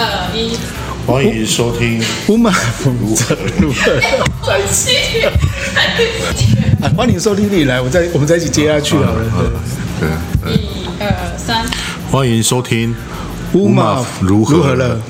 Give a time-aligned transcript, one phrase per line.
[0.00, 0.56] 二一，
[1.04, 2.52] 欢迎收听乌马
[2.84, 4.00] 如何如何
[4.46, 4.92] 在一起。
[6.80, 9.20] 啊，欢迎收听你来，我再我们再一起接下去好了。
[9.98, 11.66] 对，一二三，
[12.12, 12.94] 欢迎收听
[13.54, 15.00] 乌马如何了。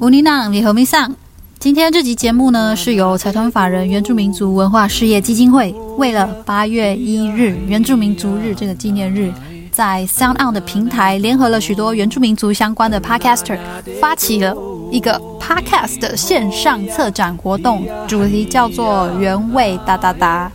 [0.00, 1.16] 乌尼娜，你和咪上。
[1.58, 9.32] 今天这集节目呢，是由财团法人原住民族文化事业基金会为了八月一日原住民族日这个纪念日，
[9.76, 13.58] 在 SoundOn 的平台联合了许多原住民族相关的 Podcaster，
[14.00, 14.56] 发起了
[14.90, 20.50] 一个 Podcast 的线上策展活动，主题叫做“原味哒哒哒”。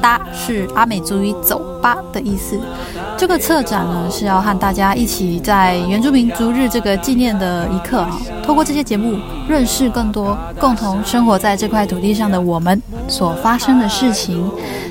[0.00, 2.58] 哒是阿美族语“走吧”的意思。
[3.16, 9.18] 这个策展呢，是要和大家一起在原住民族日这个纪念的一刻啊，透过这些节目
[9.48, 14.50] 认识更多共同生活在这块土地上的我们所发生的事情。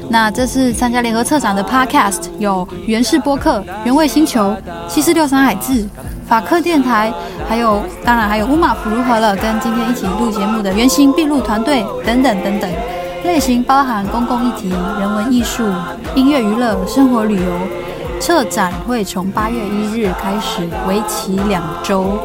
[0.09, 4.55] 那这次参加联合策展的 Podcast 有原氏播客、原味星球、
[4.87, 5.87] 七四六三海志、
[6.27, 7.13] 法克电台，
[7.47, 12.69] 还有当然还有乌马福如何了，跟今天一起录节目的原型毕录团队等等等等。
[13.31, 15.63] 类型包含公共议题、人文艺术、
[16.15, 17.51] 音乐娱乐、生活旅游。
[18.19, 22.17] 策展会从八月一日开始，为期两周。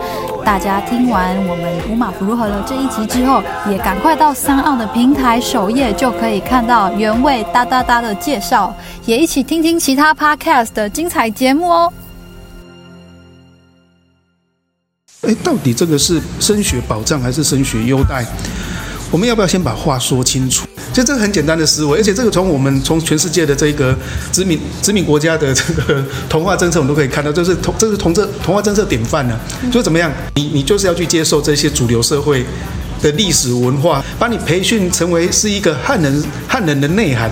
[0.43, 11.93] 大家听完我们五马福如何了这一集之后，也赶快到三奥的平台首页就可以看到原味哒哒哒的介绍，也一起听听其他 Podcast 的精彩节目哦。
[15.21, 18.25] 哎，到底这个是升学保障还是升学优待？
[19.15, 20.67] 我们要不要先把话说清楚？
[20.93, 23.97] 其实这个很简单的思维，而且这个从我们从全世界的这个
[24.33, 29.71] 殖民殖民国家的这个同化政策，我们都可以看到，这是同这是同这同化政策典范呢、啊。
[29.71, 32.45] 就怎么样，你你就是要去接受这些主流社会
[33.01, 37.31] 的历史文化，把你培训成为是一个汉人汉人的内涵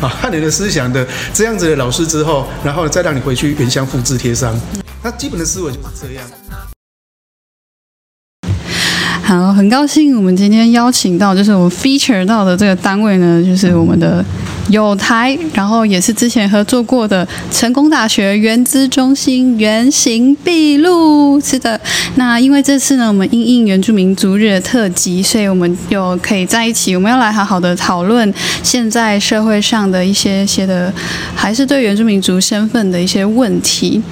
[0.00, 4.56] 啊，汉人的思想的这样子的老师之后，然后再让你回去原乡复制贴上。
[5.02, 6.24] 那基本的思维就是这样。
[9.26, 14.24] 好，很高兴我们今天邀请到，就是我们 feature 到的这个单位呢，就是我们的。
[14.68, 21.80] 有台，然后也是之前合作过的成功大学原资中心原形毕露，是的。
[22.16, 28.32] 那因为这次呢，我们因应原住民族日的特辑，所以我们又可以在一起，我们要来好好的讨论
[28.62, 30.92] 现在社会上的一些些的，
[31.34, 34.02] 还是对原住民族身份的一些问题。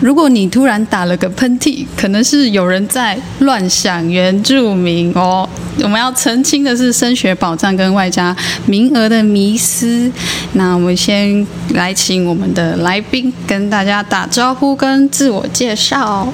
[0.00, 5.48] 如果你突然打了个喷嚏，可能是有人在乱想原住民哦。
[5.80, 10.10] 我们要澄清的是升学保障跟外加名额的迷思。
[10.52, 16.32] 那我们先来请我们的来宾跟大家打招呼，跟自我介绍。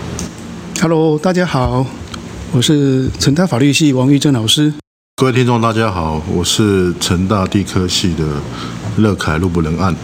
[0.81, 1.87] Hello，大家好，
[2.53, 4.73] 我是成大法律系王玉正老师。
[5.17, 8.25] 各位听众，大家好，我是成大地科系的
[8.99, 9.95] 乐凯路不能案。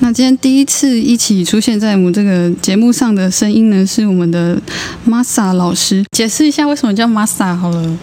[0.00, 4.60] 那今天第一次一起出现在我们这个节目上的声音呢，是我们的
[5.08, 6.04] Masa 老师。
[6.10, 7.96] 解释一下为什么叫 Masa 好了。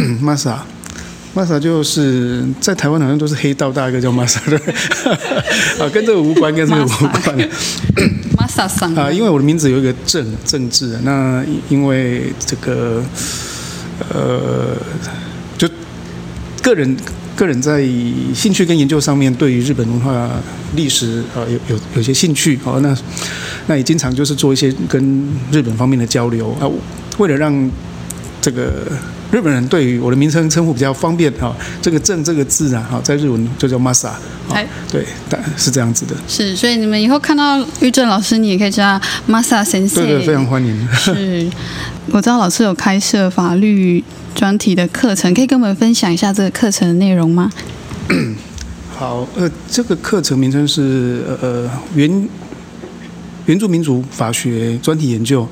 [0.22, 0.58] Masa。
[1.34, 4.56] 玛莎就是在台湾好像都是黑道大哥叫玛莎的，
[5.78, 6.88] 啊，跟这个无关，跟这个无
[7.22, 7.36] 关。
[8.38, 13.02] 玛莎桑啊，因为我的名字有一个政政治，那因为这个
[14.14, 14.78] 呃，
[15.58, 15.68] 就
[16.62, 16.96] 个人
[17.36, 17.86] 个人在
[18.34, 20.30] 兴趣跟研究上面，对于日本文化
[20.74, 22.96] 历史啊有有有些兴趣哦，那
[23.66, 26.64] 那也经常就是做一些跟日本方面的交流啊，
[27.18, 27.70] 为了让
[28.40, 28.84] 这个。
[29.36, 34.12] 日本人对于我的名称称呼比较方便哈，这个“正”这个字啊，哈，在日文就叫 Masa，
[34.90, 36.16] 对，但是这样子的。
[36.26, 40.02] 是，所以你们以后看到玉正老师，你也可以叫他 Masa 先生。
[40.02, 40.88] 对对，非常欢迎。
[40.94, 41.46] 是，
[42.12, 44.02] 我知道老师有开设法律
[44.34, 47.52] 专题的课程，可以跟我们分享一下这个课程的内容吗？
[48.96, 52.28] 好，呃，这个课程名称是呃原
[53.44, 55.46] 原住民族法学专题研究。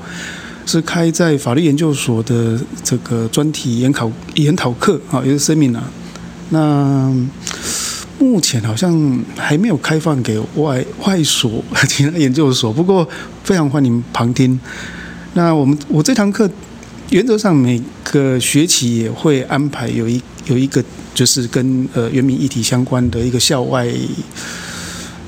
[0.65, 5.83] 是开在法律研究所的这个专题研考研讨课啊，也是声明了。
[6.49, 7.13] 那
[8.19, 13.07] 目前好像还没有开放给外外所其他研究所，不过
[13.43, 14.59] 非常欢迎旁听。
[15.33, 16.49] 那我们我这堂课
[17.09, 20.83] 原则上每个学期也会安排有一有一个
[21.13, 23.87] 就是跟呃原民议题相关的一个校外。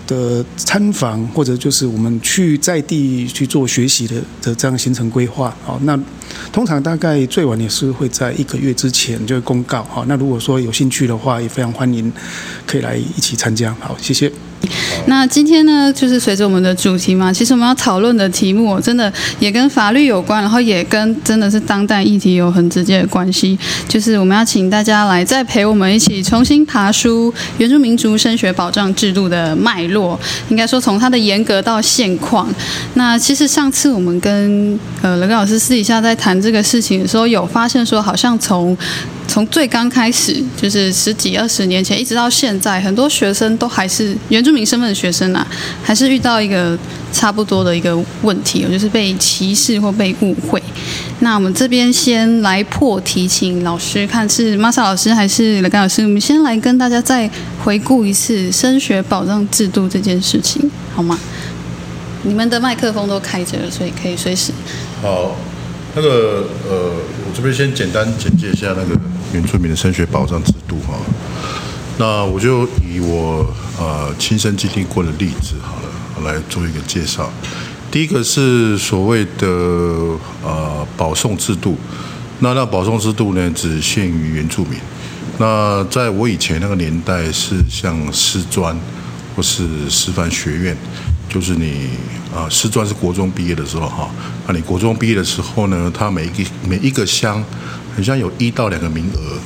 [0.08, 6.00] 的参访或者就是我们去在地去做学习的的这样行程规划，好，那
[6.52, 12.12] 通常大概最晚也是会在一个月之前就会公告，好，那如果说有兴趣的话，也非常欢迎
[12.66, 14.32] 可以来一起参加，好，谢谢。
[15.06, 23.58] 那今天呢，就是随着我们的主题嘛，其实我们要讨论的题目，真的也跟法律有关，然后也跟真的是当代议题有很直接的关系。
[23.88, 30.20] 就是我们要请大家来再陪我们一起重新爬梳原住民族升学保障制度的脉络，
[30.50, 32.48] 应该说从它的严格到现况。
[32.96, 38.78] 那其实上次我们跟呃雷根老师私底下在谈这个事情的时候，有发现说，好像从
[39.28, 45.46] 从最刚开始，就是十几二十年前，一直到现在，很多学生都还是原住民身份的学生啊，
[45.84, 46.78] 还是遇到一个
[47.12, 50.62] 差不多的一个问题，就是被歧视或被误会。
[51.20, 57.30] 那我们这边先来破题，请老师看是 Masa 老师还是雷刚老师，我们先来跟大家再
[57.64, 61.20] 回顾一次升学保障制度这件事情，好吗？
[62.24, 64.52] 你们的麦克风都开着了，所以可以随时。
[65.02, 65.36] 好，
[65.96, 66.92] 那个呃，
[67.26, 69.00] 我这边先简单简介一下那个。
[69.34, 70.94] 原住民的升学保障制度哈，
[71.98, 73.46] 那我就以我
[73.78, 75.76] 呃亲身经历过的例子好
[76.22, 77.30] 了，来做一个介绍。
[77.92, 79.48] 第一个是所谓的
[80.44, 81.78] 呃保送制度，
[82.40, 84.80] 那那保送制度呢，只限于原住民。
[85.38, 88.78] 那在我以前那个年代，是像师专
[89.36, 90.78] 或是师范学院，
[91.28, 91.90] 就是你
[92.34, 94.10] 啊师专是国中毕业的时候哈，
[94.48, 97.44] 那你国中毕业的时候呢，它每一个每一个乡。
[97.98, 99.40] 好像有一到两个名额，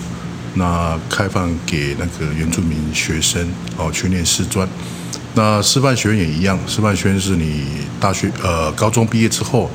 [0.56, 4.68] 那开放给那个原住民学生哦去念师专。
[5.36, 7.63] 那师范学院也一样，师范学院是你
[7.98, 9.71] 大学呃高中毕业之后，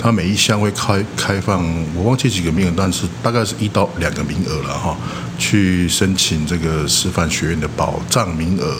[0.00, 1.64] 它每一项会开开放，
[1.96, 4.96] 我忘记几个名额，但是大概是一到两个名额了哈，
[5.36, 8.76] 去申请这个师范学院的保障名额。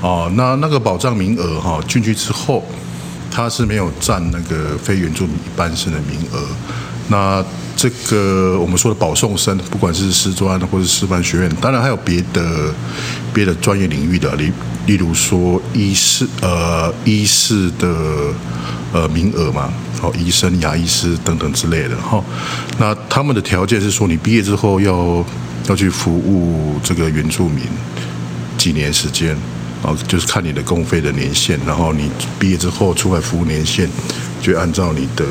[0.00, 2.64] 哦，那那个保障名额哈进去之后，
[3.30, 6.42] 它是没有占那个非原住民一般生的名额。
[7.08, 7.44] 那
[7.82, 12.72] 这个我们说的保送生，不管是师专或者师范学院，当然还有别的
[13.34, 14.52] 别的专业领域的，例
[14.86, 17.88] 例如说医师呃医师的
[18.92, 19.68] 呃名额嘛，
[20.00, 22.22] 哦医生、牙医师等等之类的哈。
[22.78, 25.24] 那他们的条件是说，你毕业之后要
[25.66, 27.64] 要去服务这个原住民
[28.56, 29.36] 几年时间，
[29.82, 32.08] 啊，就是看你的公费的年限，然后你
[32.38, 33.90] 毕业之后出来服务年限，
[34.40, 35.24] 就按照你的。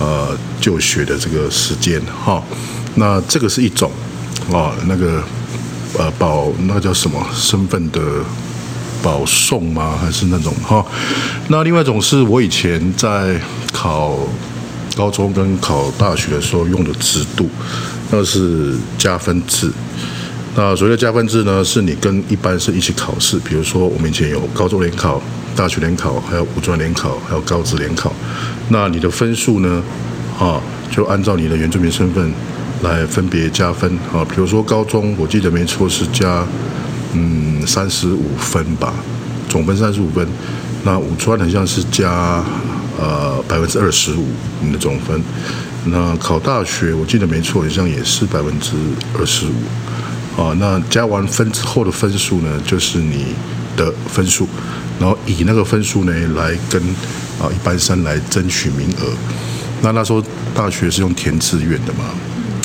[0.00, 2.42] 呃，就学的这个时间哈，
[2.96, 3.90] 那这个是一种
[4.52, 5.22] 啊，那个
[5.98, 8.00] 呃保那叫什么身份的
[9.02, 9.96] 保送吗？
[10.00, 10.84] 还是那种哈？
[11.48, 13.40] 那另外一种是我以前在
[13.72, 14.16] 考
[14.96, 17.48] 高中跟考大学的时候用的制度，
[18.10, 19.70] 那是加分制。
[20.54, 25.20] 那所谓的加分制呢，是你跟一般是一起考试，比如说我们以前有高中联考。
[25.54, 28.10] 大学联考，还有五专联考，还有高职联考。
[28.70, 29.82] 那你的分数呢？
[30.40, 30.58] 啊，
[30.90, 32.32] 就按照你的原住民身份
[32.82, 34.24] 来分别加分啊。
[34.24, 36.42] 比如说高中，我记得没错是加
[37.12, 38.94] 嗯三十五分吧，
[39.46, 40.26] 总分三十五分。
[40.84, 42.42] 那五专好像是加
[42.98, 44.26] 呃百分之二十五
[44.62, 45.22] 你的总分。
[45.84, 48.70] 那考大学，我记得没错，好像也是百分之
[49.18, 49.52] 二十五。
[50.36, 53.26] 啊，那加完分之后的分数呢，就是你
[53.76, 54.48] 的分数。
[55.00, 56.80] 然后以那个分数呢，来跟
[57.40, 59.12] 啊一般生来争取名额。
[59.82, 60.22] 那那时候
[60.54, 62.04] 大学是用填志愿的嘛？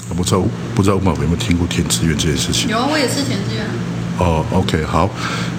[0.10, 0.44] 我不知道
[0.76, 2.70] 不知道吴马有没有听过填志愿这件事情？
[2.70, 3.66] 有啊，我也是填志愿。
[4.20, 5.10] 哦，OK，好。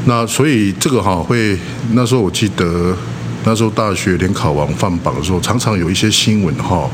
[0.07, 1.59] 那所以这个哈会
[1.93, 2.97] 那时候我记得
[3.45, 6.89] 那时候大学联考完放榜的时候，常常有一些新闻哈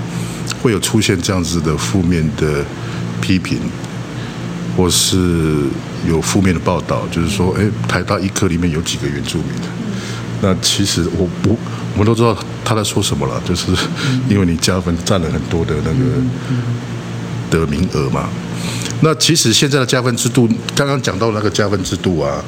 [0.62, 2.64] 会有出现这样子的负面的
[3.20, 3.58] 批评。
[4.76, 5.64] 或是
[6.08, 9.68] 有负面的报道，就是说，哎，台大医科里面有几个原住民的。
[10.42, 11.58] 那其实我不，
[11.92, 13.72] 我们都知道他在说什么了，就是
[14.28, 18.28] 因为你加分占了很多的那个的名额嘛。
[19.00, 22.44] 那其实现在的加分制度，刚刚讲到那个加分制度啊，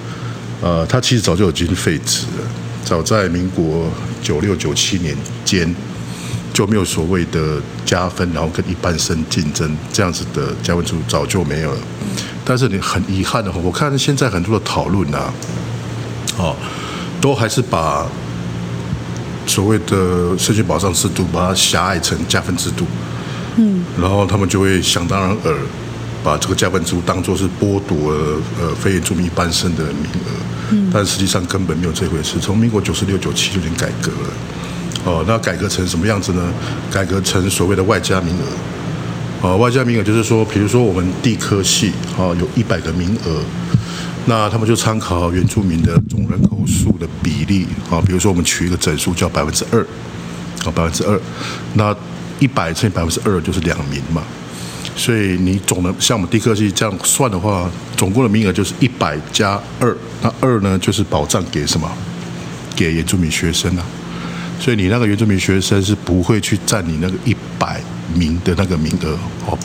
[0.61, 2.45] 呃，它其实早就已经废止了，
[2.85, 3.89] 早在民国
[4.23, 5.75] 九六九七年间。
[6.57, 11.79] 就没有所谓的加分，然后跟一般生竞争这样子的加分制度早就没有了。
[12.47, 15.31] 但是你很遗憾的话，我看现在很多的讨论啊，
[16.39, 16.57] 哦，
[17.21, 18.07] 都还是把
[19.47, 22.87] 所谓的升学保障制度把它狭隘成加分制度。
[23.57, 25.55] 嗯，然后他们就会想当然尔
[26.25, 30.31] 把这个加分制度当做是剥夺了呃非原住民一般生的名额。
[30.71, 32.41] 嗯，但实际上根本没有这回事。
[32.41, 34.31] 从民国九十六九七就已经改革了。
[35.07, 36.53] 哦，那改革成什么样子呢？
[36.91, 39.49] 改革成所谓的外加名额。
[39.49, 43.41] 哦，外加名额就是说，比如说我们地科系，哦，有一百个名额，
[44.25, 49.81] 那他们就参考原住民的总人口数的比例，啊，比如说我们取一个整数叫百分之二，
[50.65, 51.21] 啊，百分之二，
[51.75, 51.95] 那
[52.41, 54.25] 一百乘以百分之二就是两名嘛。
[54.97, 61.89] 所以你总的像我们地科系这样算的话，总共的名额就是一百加二，那二呢就是保障给什么？
[62.75, 63.85] 给原住民学生啊。
[64.59, 67.81] 所以你那个原住民学生是不会去占你那个一百
[68.15, 69.59] 名的那个名额哦，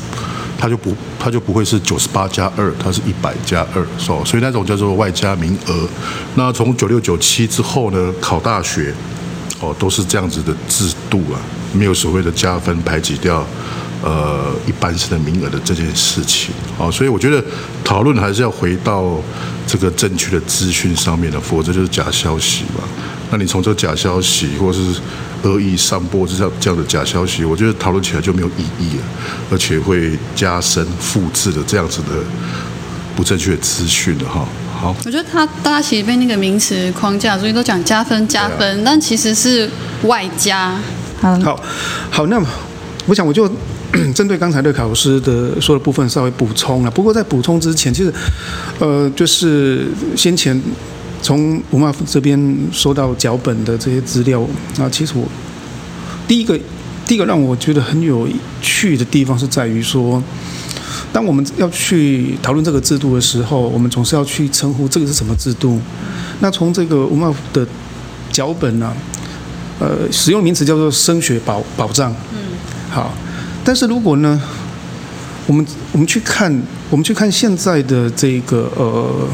[0.57, 5.87] 他就不他就不会是九十八加二，他是一百加二，所以那种叫做外加名额。
[6.35, 8.93] 那从九六九七之后呢，考大学
[9.59, 11.39] 哦都是这样子的制度啊，
[11.73, 13.45] 没有所谓的加分排挤掉。
[14.03, 17.39] 呃，一般生的名额的这件事情，啊，所以我觉得
[17.83, 19.21] 讨论还是要回到
[19.67, 22.81] 这个正确的资讯上面的，否则就是假消息嘛。
[23.31, 24.79] 那你从这假消息或是
[25.43, 29.03] 恶意散播这样这样的假消息，我觉得讨论起来就没有意义了，
[29.49, 32.09] 而且会加深复制的这样子的
[33.15, 34.45] 不正确的资讯的哈。
[34.79, 39.69] 好，我觉得他大家其实被那个名词框架，所以都讲加分加分，啊、但其实是
[40.03, 40.77] 外加。
[41.21, 41.63] 好，好，
[42.09, 42.47] 好，那么
[43.07, 43.49] 我想我就。
[44.15, 46.89] 针对刚才乐凯老师的说的部分稍微补充了。
[46.89, 48.13] 不过在补充之前，其实，
[48.79, 50.57] 呃，就是先前
[51.21, 54.41] 从吴妈这边收到脚本的这些资料
[54.79, 55.25] 啊，其实我
[56.27, 56.59] 第一个
[57.05, 58.27] 第一个让我觉得很有
[58.61, 60.21] 趣的地方是在于说，
[61.13, 65.79] 当我们要去讨论这个制度的时候，我们总是要去称呼这个是什么制度。
[66.39, 67.67] 那从这个吴妈的
[68.31, 68.93] 脚本呢，
[69.79, 72.11] 呃，使用名词叫做升学保保障。
[72.33, 72.37] 嗯，
[72.89, 73.13] 好。
[73.63, 74.41] 但是如果呢，
[75.45, 76.51] 我们我们去看，
[76.89, 79.27] 我们去看现在的这个呃，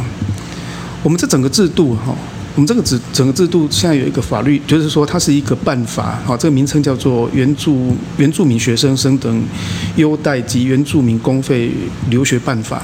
[1.07, 2.13] 我们这整个制度哈，
[2.53, 9.41] 我们这个制整个制度现在有一个法律，就是说它是一个办法，哈，这个名称叫做《原住原住民学生生等
[9.95, 11.71] 优待及原住民公费
[12.09, 12.79] 留学办法》。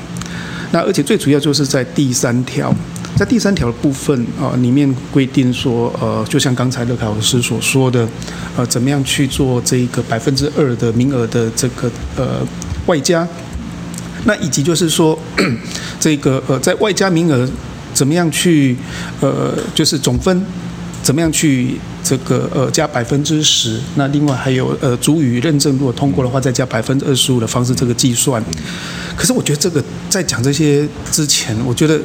[0.72, 2.74] 那而且最主要就是在第三条。
[3.18, 8.08] 在第三条的部分啊，里面规定说，呃，就像刚才乐凯老师所说的，
[8.56, 12.40] 呃，怎么样去做这个百分之二的名额的这个呃
[12.86, 13.28] 外加，
[14.24, 15.20] 那以及就是说，
[16.00, 17.48] 这个呃在外加名额
[17.94, 18.76] 怎么样去
[19.22, 20.46] 呃就是总分
[21.02, 28.44] 怎么样去这个呃加百分之十，那另外还有呃主语认证如果通过的话再加百分之二十五的方式这个计算。
[29.16, 32.00] 可是我觉得这个在讲这些之前，我觉得。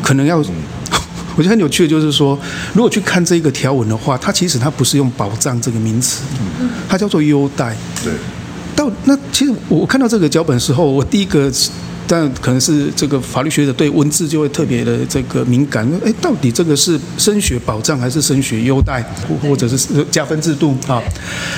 [0.00, 0.38] 可能要，
[1.36, 2.38] 我觉得很有趣的，就是说，
[2.72, 6.22] 如果去看这个条文的话，它其实它不是用保障这个名词，
[6.88, 7.76] 它叫做优待。
[8.04, 8.12] 对。
[8.78, 11.50] 到那其实我看到这个脚本的时候，我第一个，
[12.06, 15.84] 但可能是这个法律学者对文字就会特别的这个敏感。
[16.06, 19.04] 哎，到底这个是升学保障还是升学优待，
[19.42, 19.76] 或者是
[20.12, 21.02] 加分制度啊？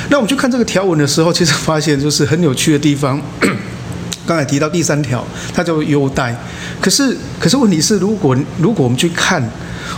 [0.08, 3.20] 那我们去看这个条文的时候，其实发现就是很有趣的地方。
[4.26, 5.22] 刚才提到第三条，
[5.52, 6.34] 它叫优待。
[6.80, 9.42] 可是，可是问题是，如果如果我们去看，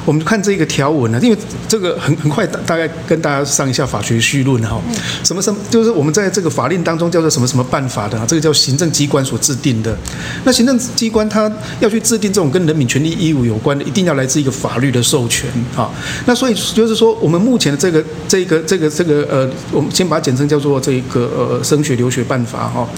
[0.05, 1.37] 我们看这个条文呢，因为
[1.69, 4.81] 这个很很快大大概跟大家上一下法学绪论哈，
[5.23, 9.97] 什么什么就是我们在这个法令当中叫做什么什么办法的，这个叫行政机关所制定的。
[10.45, 15.91] 那行政机关它要去制定这种跟人民权利义务有关的，一定要来自一个法律的授权啊。
[16.27, 22.89] 那所以就是说，我们目前的这个这个这个这个呃，我们先把它简称叫做这个呃升学留学办法哈。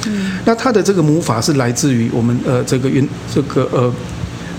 [0.44, 3.94] 那它的这个母法是来自于我们呃这个原这个呃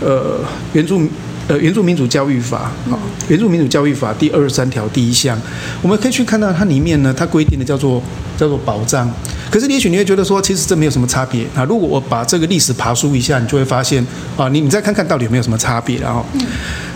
[0.02, 0.40] 呃
[0.74, 1.02] 原住。
[1.48, 2.98] 呃，原住民主教育法啊，
[3.28, 5.40] 原住民主教育法第二十三条第一项，
[5.84, 8.02] 我们可以去看到它里面呢，它规定的叫做
[8.36, 9.08] 叫做保障。
[9.52, 11.64] 可是也许你会觉得说，其实这没有什么差别啊。
[11.66, 14.04] 如果我把这个历史爬梳一下，你就会发现
[14.36, 16.26] 啊，你你再看看到底有没有什么差别，然后，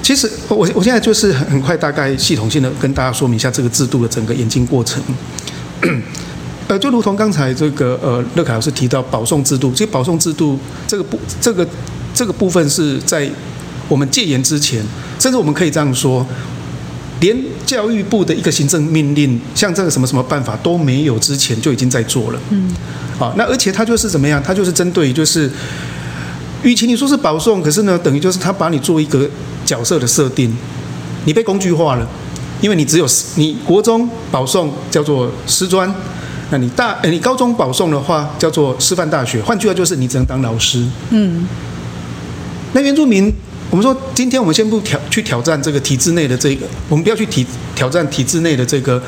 [0.01, 4.99] 其实我我现在就是很很快大概系统性的跟大家说明一下这个制度的整个演进过程。
[6.67, 11.67] 呃，就如同刚才这个呃乐凯老师提到保送制度，其实保送制度这个部这个
[12.15, 13.29] 这个部分是在。
[13.89, 14.81] 我们戒严之前，
[15.19, 16.25] 甚至我们可以这样说，
[17.19, 22.39] 连教育部的一个行政命令，像这个什么什么办法都没有之前，就已经在做了。
[22.51, 22.73] 嗯，
[23.17, 24.41] 好，那而且他就是怎么样？
[24.41, 25.51] 他就是针对就是，
[26.63, 29.27] 与其你说是保送，可是呢，等于就是他把你做一个
[29.65, 30.55] 角色的设定，
[31.25, 32.07] 你被工具化了，
[32.61, 33.05] 因为你只有
[33.35, 35.93] 你国中保送叫做师专，
[36.51, 40.85] 那你大你高中保送的话叫做师范大学，换句话就是你只能当老师。
[41.09, 41.47] 嗯，
[42.73, 43.33] 那原住民。
[43.71, 47.45] 我们说，今天我们先不挑去挑战这个体制内的这个，我们不要去体
[47.75, 49.01] 挑战体制内的这个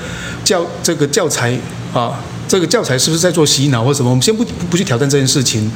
[0.44, 1.58] 教这个教材
[1.94, 4.10] 啊，这个教材是不是在做洗脑或什么？
[4.10, 5.72] 我们先不不去挑战这件事情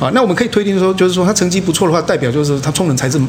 [0.00, 0.10] 啊。
[0.14, 3.20] 那我们可以推定说，就是说他成绩不错的话，代表就是他聪能才智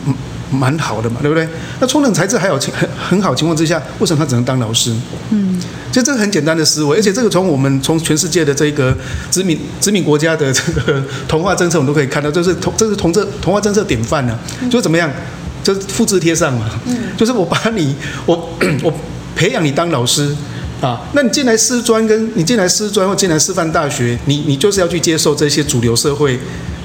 [0.51, 1.47] 蛮好的嘛，对不对？
[1.79, 4.93] 那聪能才智还有很很好情况之下，为什么他只能当老师？
[5.31, 5.61] 嗯。
[5.91, 8.97] 就这个很简单的思维，而且这个从我们从全世界的这个
[9.29, 15.07] 殖民殖民国家的这个同化政策，我们都可以看到，就是同这是同这同化政策典范呢、啊，就是怎么样，
[15.63, 16.67] 就是复制贴上嘛，
[17.15, 18.49] 就是我把你我
[18.81, 18.91] 我
[19.35, 20.35] 培养你当老师，
[20.83, 26.37] 啊，那你进来师专，跟你进来师专或进来师范大学，你你就是要去接受这些主流社会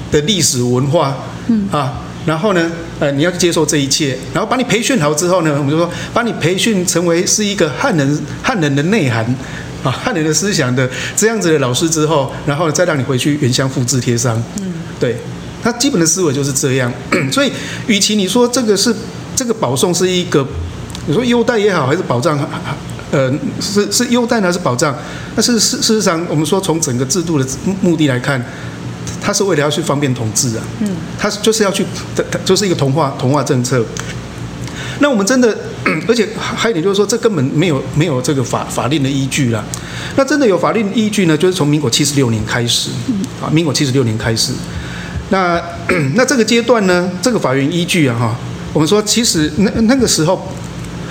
[0.09, 1.67] 的历史文化，嗯。
[1.69, 9.25] 啊，然后呢，呃，你要去接受这一切，然后把你培训好之后呢，我们就说把你培训成为是一个汉人汉人的内涵
[9.83, 15.17] 啊，汉人的思想的这样子的老师之后，然后再让你回去原乡复制贴上，嗯，对，
[15.61, 16.89] 他基本的思维就是这样，
[17.33, 17.51] 所以
[17.87, 18.95] 与其你说这个是
[19.35, 20.47] 这个保送是一个，
[21.07, 22.39] 你说优待也好，还是保障？
[23.11, 24.95] 呃，是是优待呢，还是保障？
[25.35, 27.47] 但是事事实上，我们说从整个制度的
[27.81, 28.39] 目的来看，
[29.19, 30.63] 它是为了要去方便统治啊。
[30.81, 30.89] 嗯。
[31.17, 31.83] 它就是要去，
[32.15, 33.83] 它就是一个同化同化政策。
[34.99, 35.57] 那我们真的，
[36.07, 39.63] 而且还有一点就是说，这根本没有没有这个法法令的依据啦。
[40.15, 42.91] 那真的有法令依据呢，就是从民国七十六年开始。
[43.41, 44.53] 啊，民国七十六年开始。
[45.29, 45.59] 那
[46.13, 48.35] 那这个阶段呢，这个法源依据啊，哈，
[48.73, 50.47] 我们说其实那那个时候。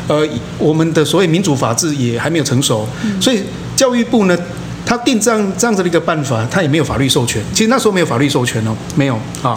[0.08, 0.26] 呃，
[0.58, 2.88] 我们的所谓民主法治也还没有成熟，
[3.20, 3.42] 所以
[3.76, 4.36] 教育部呢，
[4.84, 7.42] 他定这样这样子的一个办法，他也没有法律授权。
[7.52, 9.54] 其实那时候没有法律授权哦，没有啊。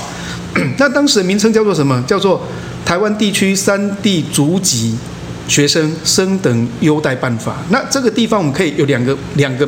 [0.78, 2.04] 那当时的名称叫做什么？
[2.06, 2.38] 叫做
[2.88, 4.98] 《台湾地区三地族籍
[5.48, 7.54] 学生升等优待办法》。
[7.70, 9.66] 那这个地方我们可以有两个两个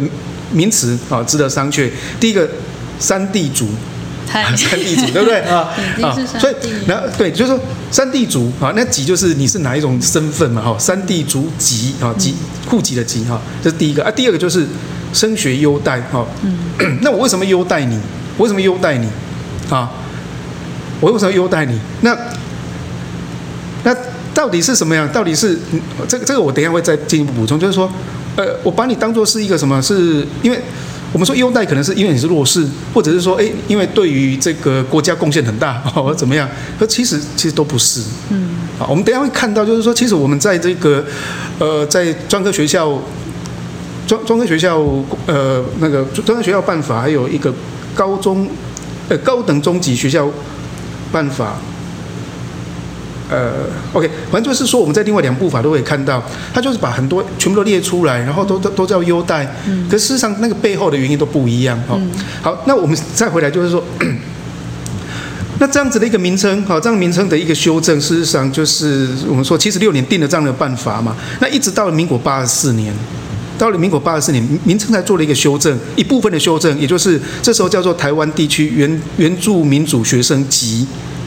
[0.51, 1.89] 名词啊，值得商榷。
[2.19, 2.45] 第一个，
[2.99, 3.69] 三地族。
[4.55, 5.69] 山地主对不对 啊？
[6.01, 6.55] 啊，所以
[6.87, 7.59] 那对，就是说
[7.91, 10.61] 三地主啊，那籍就是你是哪一种身份嘛？
[10.61, 12.33] 哈，三地族籍啊，籍
[12.67, 14.11] 户籍的籍哈，这是第一个啊。
[14.11, 14.65] 第二个就是
[15.13, 16.25] 升学优待哈。
[16.41, 16.57] 嗯。
[17.01, 17.99] 那我为什么优待你？
[18.37, 19.07] 我为什么优待你？
[19.69, 19.91] 啊，
[20.99, 21.79] 我为什么优待你？
[22.01, 22.17] 那
[23.83, 23.95] 那
[24.33, 25.07] 到底是什么样？
[25.11, 25.59] 到底是
[26.07, 27.91] 这个这个我等一下会再进一步补充，就是说，
[28.35, 29.81] 呃，我把你当做是一个什么？
[29.81, 30.59] 是因为。
[31.13, 36.49] 我们说优待可能是因为你是弱势，或者是说，哎，因为对于这个国家贡献很大， 或者怎么样？
[36.79, 38.01] 可其实其实都不是。
[38.31, 38.49] 嗯。
[38.79, 41.05] 好，我们等一下会看到，就是说，其实我们在这个，
[41.59, 42.99] 呃，在专科学校，
[44.07, 44.79] 专专科学校，
[45.27, 47.53] 呃，那个专科学校办法，还有一个
[47.93, 48.47] 高中，
[49.07, 50.27] 呃，高等中级学校
[51.11, 51.57] 办法。
[53.29, 53.51] 呃
[53.93, 56.21] ，OK，反正就是说，我们在另外两部法都可以看到，
[56.53, 62.11] 他就是把很多全部都列出来，然后都都都叫优待，嗯，可事实上那个背后的原因都不一样，哈、嗯。
[62.41, 63.83] 好，那我们再回来就是说，
[65.57, 72.93] 那这样子的一个名称，好，这样名称的一个修正，事实上就是我们说七十六年定了这样的办法嘛，那一直到了民国八十四年，
[73.57, 80.85] 到了民国八十四年，名称才做了一个修正，一部分的修正，也就是这时候叫做台湾地区原原住民族学生籍。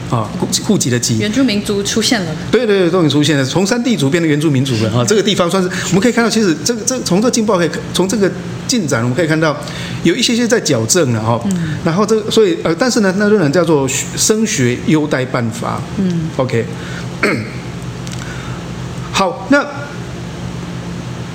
[0.09, 2.31] 啊，户户籍的籍，原住民族出现了。
[2.49, 5.03] 对对对，都已经出现了，从山地族变成原住民族了啊！
[5.05, 8.31] 这个地方算是我们可以看到，其实这个这从这个进报可以从这个
[8.67, 9.57] 进展，我们可以看到
[10.03, 11.41] 有一些些在矫正了哈。
[11.45, 11.77] 嗯。
[11.83, 15.81] 然后这、所以呃，但是呢，那仍然叫做升学优待办法。
[15.97, 16.29] 嗯。
[16.37, 16.65] OK。
[19.11, 19.65] 好，那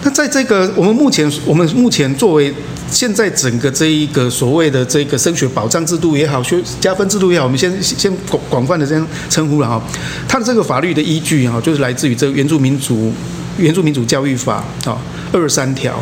[0.02, 2.54] 那在这个我们目前我们目前作为。
[2.92, 9.82] 现在整个这一个所谓的这个升学保障制度也好，学加分制度也好，我们先先广广泛的这样称呼了哈。
[10.28, 13.10] 它的这个法律的依据哈，就是来自于这个原住民族
[13.56, 15.00] 原住民族教育法啊
[15.32, 15.98] 二十三条。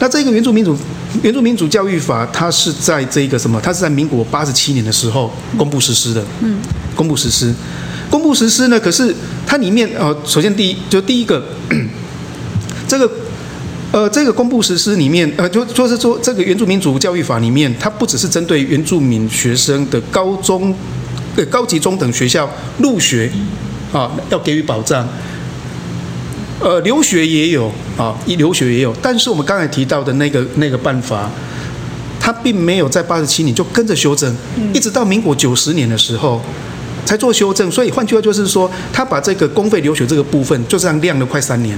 [0.00, 0.74] 那这个原住民族
[1.22, 3.60] 原住民族教育法，它是在这个什么？
[3.60, 6.24] 它是在民国八十七年的时候公布实施的。
[6.40, 6.56] 嗯。
[6.96, 7.54] 公布实施，
[8.08, 8.80] 公布实施呢？
[8.80, 9.14] 可是
[9.46, 11.44] 它里面呃，首先第一就第一个
[12.88, 13.10] 这个。
[13.92, 20.74] 呃，这个公布实施里面，呃，就就是说，这个原住民族教育法里面，它不只是针对原住民学生的高中、
[21.36, 23.30] 呃高级中等学校入学，
[23.92, 25.06] 啊，要给予保障。
[26.58, 31.28] 呃，留学也有啊，一留学也有，但是我们刚才提到的那个那个办法，
[32.18, 34.34] 它并没有在八十七年就跟着修正，
[34.72, 36.40] 一直到民国九十年的时候
[37.04, 37.70] 才做修正。
[37.70, 41.76] 所以换句话就是说，他把这个公费留学这个部分就这样晾了快三年。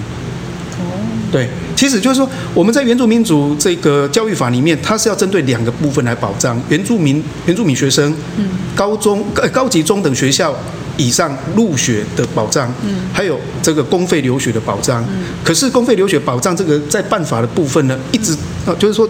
[0.79, 0.95] 哦
[1.33, 1.49] 对，
[1.85, 10.57] 其实就是说，我们在原住民族这个教育法里面，它是要针对两个部分来保障原住民原住民学生，嗯，高中呃高级中等学校
[10.97, 15.05] 以上入学的保障，嗯，还有这个公费留学的保障。
[15.11, 18.33] 嗯，可是公费留学保障这个在办法的部分呢，一直
[18.65, 19.07] 啊，就是说，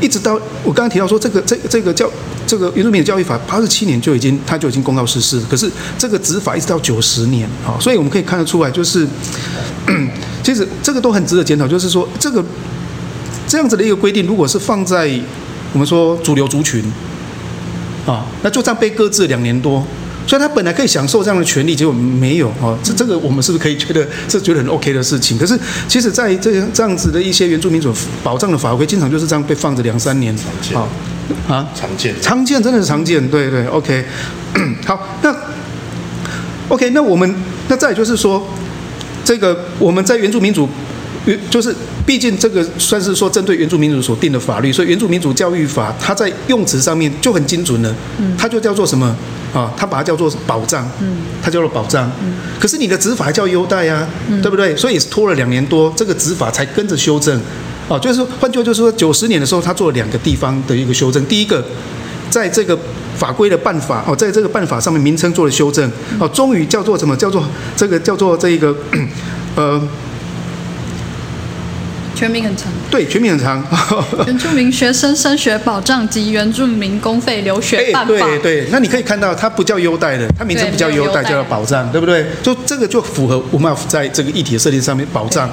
[0.00, 2.08] 一直到我刚刚提到说，这个这个、这个教
[2.46, 9.04] 这个原住民的教育法八十七年就已经它就已经公告实施，可是这个执法一直到九十年啊，所以我们可以看得出来，就是。
[10.42, 12.44] 其实这个都很值得检讨，就是说这个
[13.46, 15.10] 这样子的一个规定，如果是放在
[15.72, 16.84] 我们说主流族群
[18.06, 19.86] 啊，那就这样被搁置两年多，
[20.26, 22.76] 所以他本来可以享受这样的权利，结果没有啊。
[22.82, 25.38] 这这个我们是不是可以觉得是觉得很 OK 的事情？
[25.38, 30.34] 可是其实，在这这样子的一些原住民族保障的法规，经常就是这样被放着两三年
[30.74, 30.88] 啊
[31.48, 34.04] 啊，常见常见，真的是常见，对对 OK。
[34.84, 35.34] 好，那
[36.68, 37.34] OK，那我们
[37.68, 38.46] 那再就是说。
[39.24, 40.68] 这个我们在原住民族
[41.24, 47.94] 原就是毕竟这个算是说针对原住民族所定的法律，所以原住民族教育法它在用词上面就很精准了，
[48.36, 49.16] 它就叫做什么
[49.54, 49.72] 啊？
[49.76, 50.84] 它把它叫做保障，
[51.40, 52.10] 它叫做保障。
[52.58, 54.08] 可是你的执法还叫优待呀，
[54.42, 54.76] 对不对？
[54.76, 57.40] 所以也是拖了两年多，这个执法才跟着修正。
[57.88, 61.24] 哦，就是说，换句话就是说，九十年的时候，他做了两个地方的一个修正。
[61.26, 61.62] 第一个，
[62.30, 62.78] 在这个
[63.16, 65.90] 法规的办法哦，在这个办法上面名称做了修正。
[66.18, 67.16] 哦，终于叫做什么？
[67.16, 67.44] 叫做
[67.76, 68.74] 这个叫做这一个
[69.56, 69.80] 呃，
[72.14, 72.70] 全名很长。
[72.90, 73.62] 对，全名很长。
[74.26, 78.08] 原住民学生升学保障及原住民公费留学办法。
[78.08, 82.26] 对对，那你可以看到，它不叫优待的，它名称不叫优待，叫做保障，对不对？
[82.42, 85.48] 就这个就符合我们要在这个议题的设定上面保障。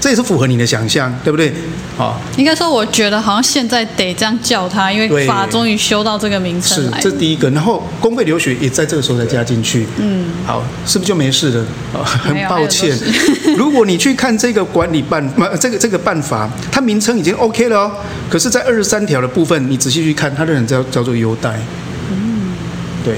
[0.00, 1.50] 这也是符合你的想象，对不对？
[1.96, 7.00] 啊，应该说，我觉得好像现在得这样叫他，因为法终于修到这个名称来。
[7.00, 7.48] 是，这第一个。
[7.50, 9.86] 然后公费留学也在这个时候才加进去。
[9.98, 11.64] 嗯，好，是不是就没事了？
[11.92, 12.98] 啊，很抱歉。
[13.56, 15.24] 如果你去看这个管理办，
[15.60, 17.92] 这个这个办法，它名称已经 OK 了哦。
[18.28, 21.56] 可是，在二十三条的部分，你仔细去看，它的人叫叫做优待。
[22.10, 22.54] 嗯，
[23.04, 23.14] 对。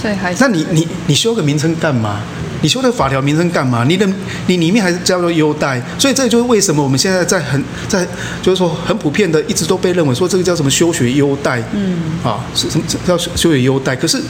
[0.00, 0.38] 所以还是。
[0.40, 2.20] 那你你你修个名称干嘛？
[2.60, 3.84] 你修的法条名称干嘛？
[3.84, 4.08] 你的
[4.46, 8.06] 你里面还是叫做优待，所以这就是为什么我们现在在很在
[8.42, 13.94] 就是说很普遍的一直都被认为说这个叫什么休学优待，嗯，啊是什么叫休学优待？
[13.94, 14.20] 可是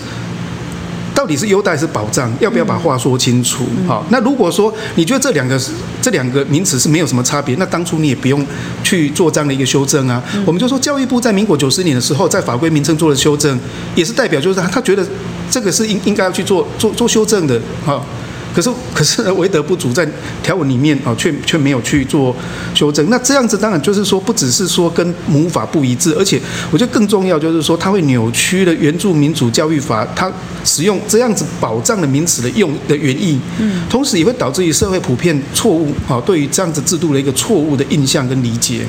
[1.15, 2.33] 到底是优待是保障？
[2.39, 3.65] 要不要把话说清楚？
[3.87, 5.61] 好，那如果说你觉得这两个
[6.01, 8.47] 这两个名词是没有什么差别，那当初你也不用
[8.85, 10.23] 去做这样的一个修正啊。
[10.47, 13.59] 我们就说教育部在民国九十年的时候在法规名称做了修正，
[13.97, 15.05] 也是代表就是他他觉得
[15.51, 18.01] 这个是应应该要去做做做修正的，哈。
[18.55, 20.07] 可是，可是为德不足，在
[20.43, 22.35] 条文里面啊，却却没有去做
[22.75, 23.09] 修正。
[23.09, 30.31] 那这样子当然就是说，不只是说跟母法不一致，而且我觉得更重要就是说，它会扭曲了原住民主教育法它
[30.65, 33.39] 使用这样子保障的名词的用的原意。
[33.59, 33.83] 嗯。
[33.89, 38.81] 同时也会导致于社会普遍错误啊，对于这样子制度的一个错误的印象跟理解。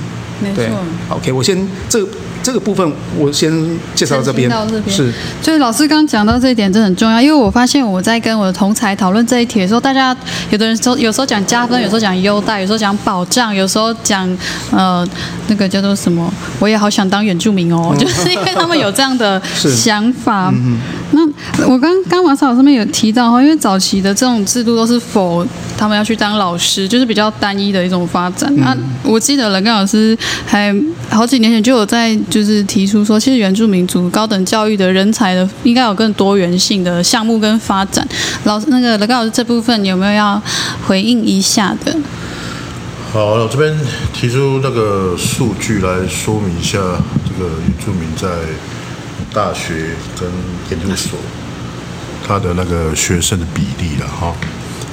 [0.41, 0.63] 没错。
[1.10, 2.04] OK，我先这。
[2.41, 3.52] 这个部分我先
[3.93, 4.50] 介绍到这边，
[4.88, 5.12] 是。
[5.41, 10.15] 所以老师刚讲到这一点真的很重要，因为我发现我在跟我的同侪讨论这一题的时候，大家
[10.51, 14.25] 有的人说有时候讲加分，有时候讲优待，有时候讲保障，有时候讲
[14.71, 15.05] 呃
[15.47, 20.53] 那个叫做什么，我也好想当原住民哦， 就是因为他们有这样的 想法。
[21.12, 21.21] 那
[21.67, 28.53] 我刚刚马嫂老师们有提到哈，因为早期的这种制度都是否他们要去当老师，就是比较单一的一种发展。
[28.57, 30.71] 那我记得冷干老师还
[31.09, 32.15] 好几年前就有在。
[32.29, 38.07] 就是提出说，其实原住民族高等教育的人才的应该有更多元性的项目跟发展。
[38.43, 40.41] 老师，那个冷干老师这部分有没有要
[40.86, 41.95] 回应一下的？
[43.13, 43.73] 好，我这边
[44.13, 46.78] 提出那个数据来说明一下
[47.23, 48.28] 这个原住民在
[49.34, 50.30] 大学跟
[50.69, 51.17] 研究所
[52.28, 54.36] 他的那个学生的比例了哈。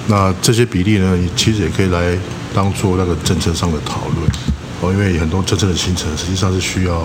[0.06, 2.16] 那这些比例呢，其实也可以来
[2.54, 4.30] 当做那个政策上的讨论。
[4.80, 7.04] 哦，因为很多真正的形成实际上是需要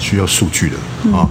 [0.00, 0.76] 需要数据的
[1.16, 1.22] 啊。
[1.22, 1.28] 嗯、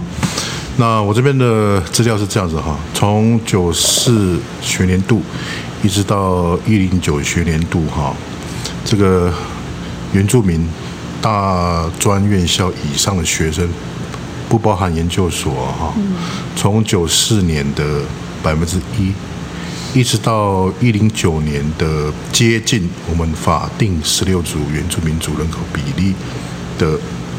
[0.76, 5.22] 那我这边的资料是这样子哈，从九四学年度
[5.82, 8.12] 一直到一零九学年度哈，
[8.84, 9.32] 这个
[10.12, 10.68] 原住民
[11.22, 13.68] 大专院校以上的学生，
[14.48, 15.94] 不包含研究所哈，
[16.56, 18.00] 从九四年的
[18.42, 19.12] 百分之一。
[19.96, 26.18] 一直到一零九年的接近我们法定十六组原住民族人口比例的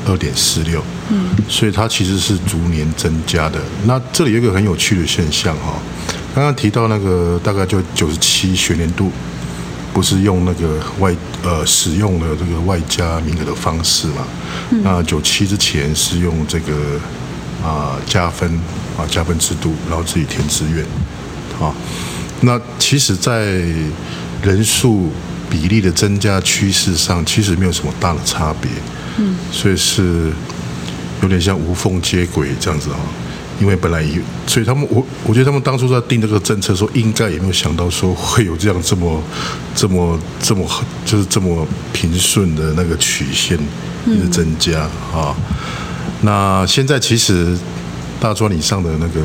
[0.05, 3.59] 二点四六，嗯，所以它其实是逐年增加的。
[3.85, 5.73] 那这里有一个很有趣的现象哈，
[6.33, 9.11] 刚刚提到那个大概就九十七学年度，
[9.93, 14.25] 不是用那个外呃使用了这个外加名额的方式嘛？
[14.71, 16.73] 嗯那九七之前是用这个
[17.63, 18.49] 啊加分
[18.97, 20.85] 啊加分制度，然后自己填志愿
[21.59, 21.73] 啊。
[22.41, 23.63] 那其实，在
[24.43, 25.09] 人数
[25.49, 28.69] 比例的增加趋势上，其实没有什么大的差别。
[29.17, 30.31] 嗯，所以是
[31.21, 32.97] 有点像无缝接轨这样子啊。
[33.59, 39.23] 因为本来有，所以他们我我觉得他们当初在定这个政策的时候，应该也没有想到说会有这样这么
[39.73, 40.69] 这么这么
[41.05, 43.57] 就是这么平顺的那个曲线
[44.05, 44.81] 的增加
[45.13, 45.35] 啊。
[46.21, 47.57] 那现在其实。
[48.17, 49.19] 大专以上的那个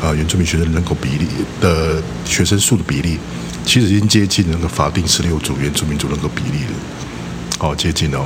[0.00, 1.26] 啊，原住民学生人口比例
[1.60, 3.18] 的学生数的比例，
[3.66, 6.70] 其实已经接近那个法定十六组原住民族人口比例了，
[7.58, 8.24] 好接近哦。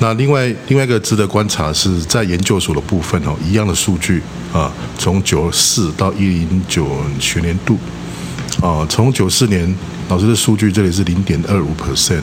[0.00, 4.20] 那另外另外一个值得观察是在研究所的部分哦，一样的数据
[4.52, 6.88] 啊，从九四到一零九
[7.20, 7.78] 学年度
[8.60, 9.72] 啊，从九四年
[10.08, 12.22] 老师的数据这里是零点二五 percent，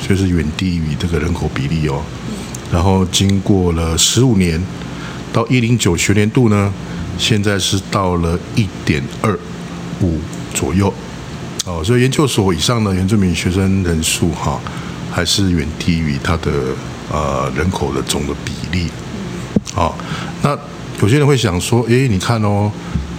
[0.00, 2.00] 所以是远低于这个人口比例哦。
[2.72, 4.58] 然后经过了十五年。
[5.32, 6.72] 到一零九学年度呢，
[7.18, 9.38] 现在是到了一点二
[10.00, 10.18] 五
[10.54, 10.90] 左右，
[11.66, 14.58] 哦，所以研究所以上的原住民学生人数哈，
[15.16, 16.52] 还是远低于它的
[17.10, 18.90] 呃人口的总的比例。
[19.72, 19.96] 好、
[20.42, 20.50] 那
[21.00, 22.70] 有些人会想说，诶，你看哦，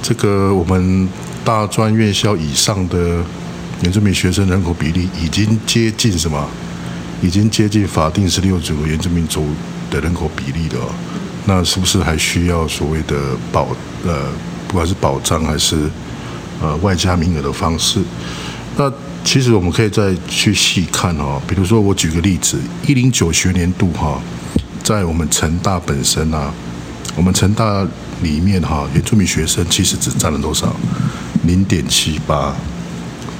[0.03, 1.09] 这个我们
[1.43, 3.23] 大专院校以上的
[3.81, 6.47] 原住民学生人口比例已经接近什么？
[7.23, 9.47] 已经接近法定十六族原住民族
[9.89, 10.81] 的人口比例了。
[11.45, 13.15] 那是不是还需要所谓的
[13.51, 13.69] 保
[14.05, 14.27] 呃，
[14.67, 15.89] 不管是保障还是？
[16.59, 17.99] 呃，外加名额的方式，
[18.77, 18.91] 那
[19.27, 21.41] 其实我们可以再去细看哦。
[21.45, 24.21] 比如说，我举个例子，一零九学年度哈，
[24.81, 26.49] 在我们成大本身啊，
[27.13, 27.85] 我们成大
[28.21, 30.73] 里面哈，原住民学生其实只占了多少？
[31.43, 32.55] 零点七八，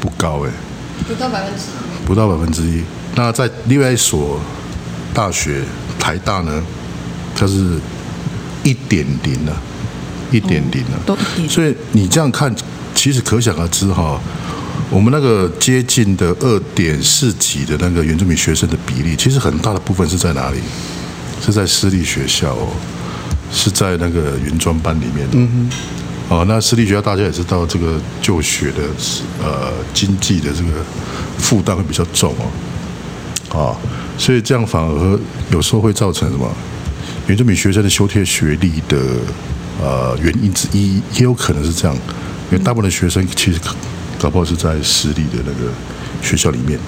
[0.01, 0.51] 不高哎，
[1.07, 2.83] 不到百分之一，不到百分之一。
[3.15, 4.37] 那在另外一所
[5.13, 5.63] 大学
[5.97, 6.61] 台大呢，
[7.33, 7.79] 它是
[8.61, 9.55] 一点零了，
[10.33, 12.53] 一点零了，所以你这样看。
[12.93, 14.19] 其实可想而知哈，
[14.89, 20.57] 我们那个接近的二点四几的那个原住民学生的比例，其实很大的部分是在哪里？
[21.41, 22.69] 是在私立学校哦，
[23.51, 25.33] 是在那个原专班里面的。
[25.33, 25.69] 嗯
[26.29, 28.83] 哦，那私立学校大家也知道，这个就学的
[29.43, 30.69] 呃经济的这个
[31.37, 32.33] 负担会比较重
[33.51, 33.57] 哦。
[33.57, 33.75] 啊，
[34.17, 35.19] 所以这样反而
[35.51, 36.49] 有时候会造成什么？
[37.27, 38.97] 原住民学生的修贴学历的
[39.81, 41.95] 呃原因之一，也有可能是这样。
[42.51, 43.59] 因为大部分的学生其实
[44.19, 45.71] 搞不好是在私立的那个
[46.21, 46.79] 学校里面，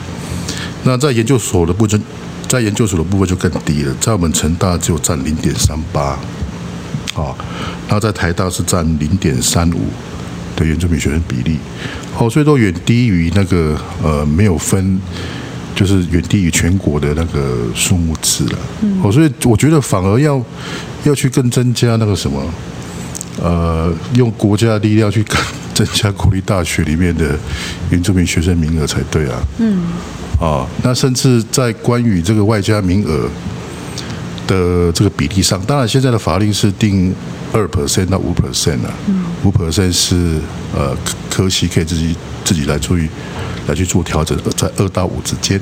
[0.83, 2.01] 那在研究所的部分，
[2.47, 6.17] 在研究所的部分就更低了，在我们成大只有占零点三八，
[7.13, 7.35] 啊，
[7.87, 9.81] 那在台大是占零点三五
[10.55, 11.59] 的原住民学生比例，
[12.17, 14.99] 哦，所以都远低于那个呃没有分，
[15.75, 18.59] 就是远低于全国的那个数目字了，
[19.03, 20.43] 哦，所以我觉得反而要
[21.03, 22.43] 要去更增加那个什么。
[23.41, 25.23] 呃，用国家的力量去
[25.73, 27.37] 增加国立大学里面的
[27.89, 29.41] 原住民学生名额才对啊。
[29.59, 29.83] 嗯。
[30.39, 33.29] 啊，那甚至在关于这个外加名额
[34.47, 37.13] 的这个比例上，当然现在的法令是定
[37.53, 38.93] 二 percent 到五 percent 啊。
[39.07, 39.23] 嗯。
[39.43, 40.39] 五 percent 是
[40.75, 40.97] 呃
[41.29, 43.07] 科系可以自己自己来注意
[43.67, 45.59] 来去做调整，在二到五之间。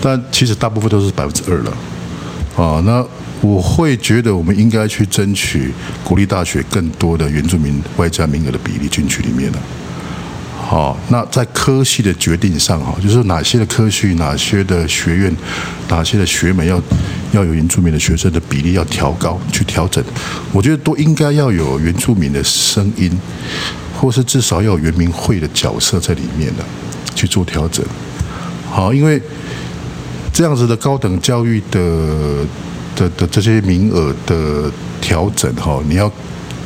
[0.00, 1.70] 但其实大部分都是百分之二了。
[2.56, 3.04] 啊，那。
[3.44, 5.70] 我会觉得我们应该去争取
[6.02, 9.58] 国立大学更多的原住民外加名额的比例进去里面了。
[10.58, 15.36] 好，那在科系的决定上哈，就是哪些的科系、哪些的学院、
[15.90, 16.80] 哪些的学门要
[17.32, 20.02] 要有原住民的学生的比例要调高去调整，
[20.50, 23.12] 我觉得都应该要有原住民的声音，
[24.00, 26.64] 或是至少要有原民会的角色在里面的
[27.14, 27.84] 去做调整。
[28.70, 29.20] 好，因为
[30.32, 32.46] 这样子的高等教育的。
[32.96, 36.10] 的的这些名额的调整哈，你要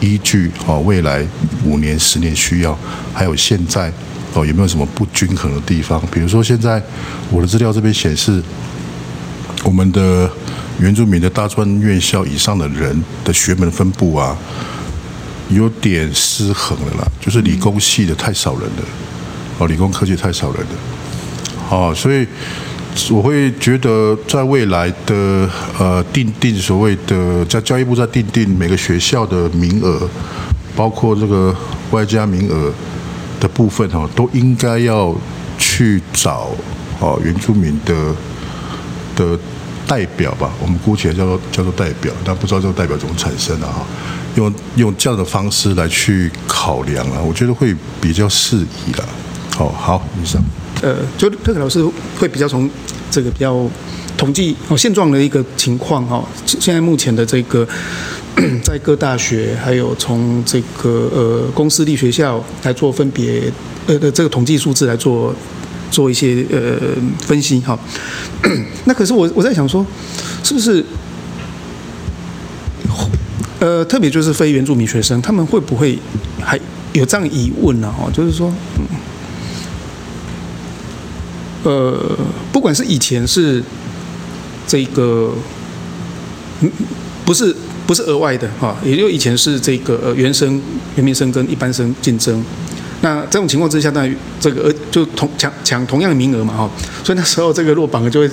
[0.00, 1.26] 依据哈未来
[1.64, 2.78] 五年、十年需要，
[3.12, 3.92] 还有现在
[4.34, 6.00] 哦有没有什么不均衡的地方？
[6.12, 6.82] 比如说现在
[7.30, 8.42] 我的资料这边显示，
[9.64, 10.30] 我们的
[10.78, 14.36] 原住民的大专院校以上的人的学门分布啊，
[15.48, 18.84] 有点失衡了啦，就是理工系的太少人了，
[19.58, 20.68] 哦，理工科技太少人了，
[21.70, 22.26] 哦，所以。
[23.10, 30.08] 我会觉得，在未来的呃定定所谓的在教育部在定定每个学校的名额，
[30.76, 31.54] 包括这个
[31.90, 32.72] 外加名额
[33.40, 35.14] 的部分哈，都应该要
[35.58, 36.50] 去找
[37.00, 38.14] 哦原住民的
[39.16, 39.38] 的
[39.86, 43.86] 代表吧，我们姑且叫做叫做代表，但不知道这个代表怎么产生的哈，
[44.34, 49.04] 用用这样的方式来去考量啊，我觉得会比较适宜了。
[49.56, 50.42] 好，好，以上。
[50.80, 51.84] 呃，就特克老师
[52.18, 52.70] 会比较从
[53.10, 53.68] 这个比较
[54.16, 57.66] 统计哦现状的一个情况哈，现在目前的这个
[58.62, 63.52] 在各大学还有从这个呃公私立学校来做分别
[63.88, 65.34] 呃的这个统计数字来做
[65.90, 66.78] 做一些呃
[67.20, 67.76] 分析哈。
[68.86, 69.84] 那可是我我在想说，
[70.44, 70.84] 是不是
[73.58, 75.98] 呃特别就是非原住民学生，他们会不会
[76.40, 76.58] 还
[76.92, 77.92] 有这样疑问呢？
[77.98, 78.52] 哦，就是说。
[78.78, 78.86] 嗯
[81.64, 82.16] 呃，
[82.52, 83.62] 不管是以前是
[84.66, 85.32] 这个，
[86.60, 86.70] 嗯，
[87.24, 87.54] 不是
[87.86, 90.60] 不是额外的哈，也就以前是这个呃原生
[90.94, 92.40] 原民生跟一般生竞争，
[93.00, 96.70] 那这种情况之下，那这个呃就同抢抢同样的名额嘛哈，
[97.02, 98.30] 所以那时候这个落榜的就会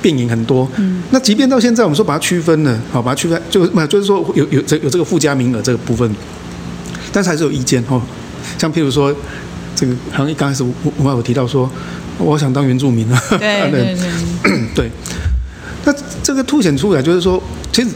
[0.00, 0.66] 变赢很多。
[0.76, 6.10] 嗯，那即便到现在，我们说把它区分了，好，把它区分就没有，就是说有有这有这个附加名额这个部分，
[7.12, 8.00] 但是还是有意见哦，
[8.56, 9.14] 像譬如说
[9.74, 11.70] 这个好像一刚开始我我我有提到说。
[12.20, 13.22] 我想当原住民啊！
[13.30, 13.96] 对对
[14.44, 14.90] 对， 对。
[15.84, 17.88] 那这个凸显出来就是说，其实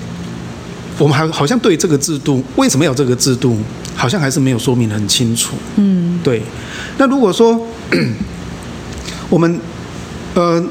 [0.98, 3.58] 我们还好像对这个制度为什么要这个制度，
[3.94, 5.54] 好像还是没有说明很清楚。
[5.76, 6.42] 嗯，对。
[6.96, 7.60] 那如果说
[9.28, 9.60] 我们
[10.34, 10.62] 呃，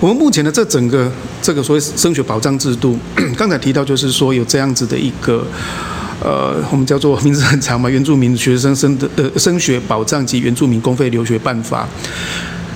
[0.00, 2.98] 我们目前的这整个这个所谓升学保障制度，
[3.38, 5.46] 刚才提到就是说有这样子的一个
[6.24, 11.86] 呃，我们叫做名字很长嘛，原住民学生升的呃升学保障及原住民公费留学办法。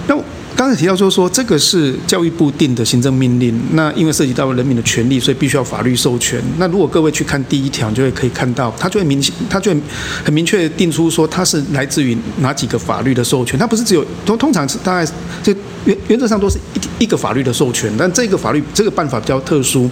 [0.07, 0.15] 那
[0.55, 3.59] 刚才提到就是说，这个是教育部定的行政命令。
[3.73, 6.43] 那因为涉及到人民的权利，所以必须要法律授权。
[6.59, 9.81] 那如果各位去看第一条，就会可以看到，它就会明，它就会
[10.25, 13.59] 很明确定出说，它是来自于哪几个法律的授权。
[13.59, 15.11] 它不是只有通通常是大概
[15.43, 15.55] 就
[15.89, 19.91] 原原则上都是一一个法律的授权，但这个法律这个办法比较特殊，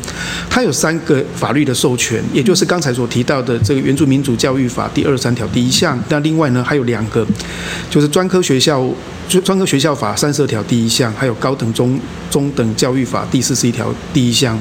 [0.50, 5.98] 它有三个法律的授权，也就是刚才所提到的这个原住民族教育法第二十三条第一项。
[6.10, 7.26] 那另外呢，还有两个，
[7.88, 8.86] 就是专科学校。
[9.28, 11.98] 就专科学校法三十二条第一项，还有高等中
[12.30, 14.56] 中等教育法第四十一条第一项。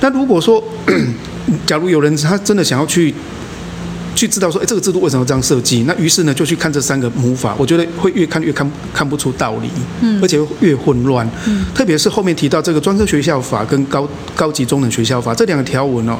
[0.00, 0.64] 那如果说，
[1.66, 3.14] 假如有人他真的想要去
[4.14, 5.84] 去知道说，哎，这个制度为什么这样设计？
[5.86, 9.68] 那于是呢，就去看这三个母法，我觉得会越看越看看不出道理，
[10.00, 16.16] 嗯，而且越混乱，嗯，特别是后面提到这个专科学校法跟高高级中等学校法这两个条文哦，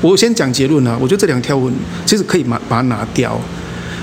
[0.00, 1.72] 我先讲结论啊，我觉得这两个条文
[2.04, 3.40] 其实可以把把它拿掉。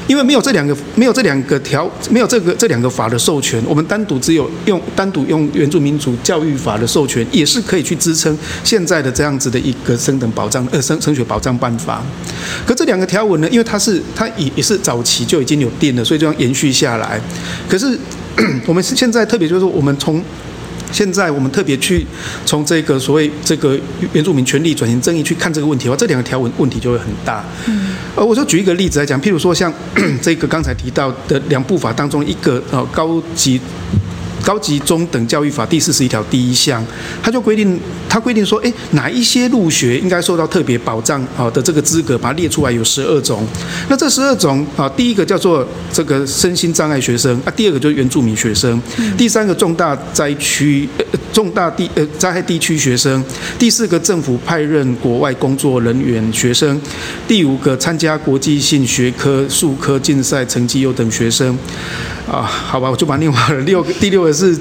[0.08, 12.02] 因为没有这两个，没有这两个条，没有这个这两个法的授权，我们单独只有用单独用原住民族教育法的授权，也是可以去支撑现在的这样子的一个升等保障呃升升学保障办法。
[12.66, 17.20] 可这两个条文呢，因为它是它也也是早期就已经有定了，所以就要延续下来。
[17.68, 17.98] 可是
[18.66, 20.24] 我们现在特别就是，我们从
[20.92, 22.06] 现在我们特别去
[22.46, 23.78] 从这个所谓这个
[24.14, 27.44] 原住民权利转型争议去看这个问题的话，这两个条文问题就会很大。
[27.68, 29.72] 嗯，呃，我就举一个例子来讲，譬如说像
[30.22, 33.60] 这个刚才提到的两部法当中一个呃高级。
[34.48, 36.82] 高级中等教育法第四十一条第一项，
[37.22, 43.46] 它就规定，它规定说，诶，哪一些入学应该受到特别保障啊的这个资格，把它列出来有十二种。
[43.90, 48.82] 那这十二种啊，第一个叫做这个身心障碍学生啊，第二个就是原住民学生，
[49.18, 53.22] 第三个重大灾区呃重大地呃灾害地区学生，
[53.60, 56.80] 第四个政府派任国外工作人员学生，
[57.28, 61.58] 第五个参加国际性学科数科竞赛成绩优等学生。
[62.30, 64.58] 啊，好吧，我就把另外六个第六个是，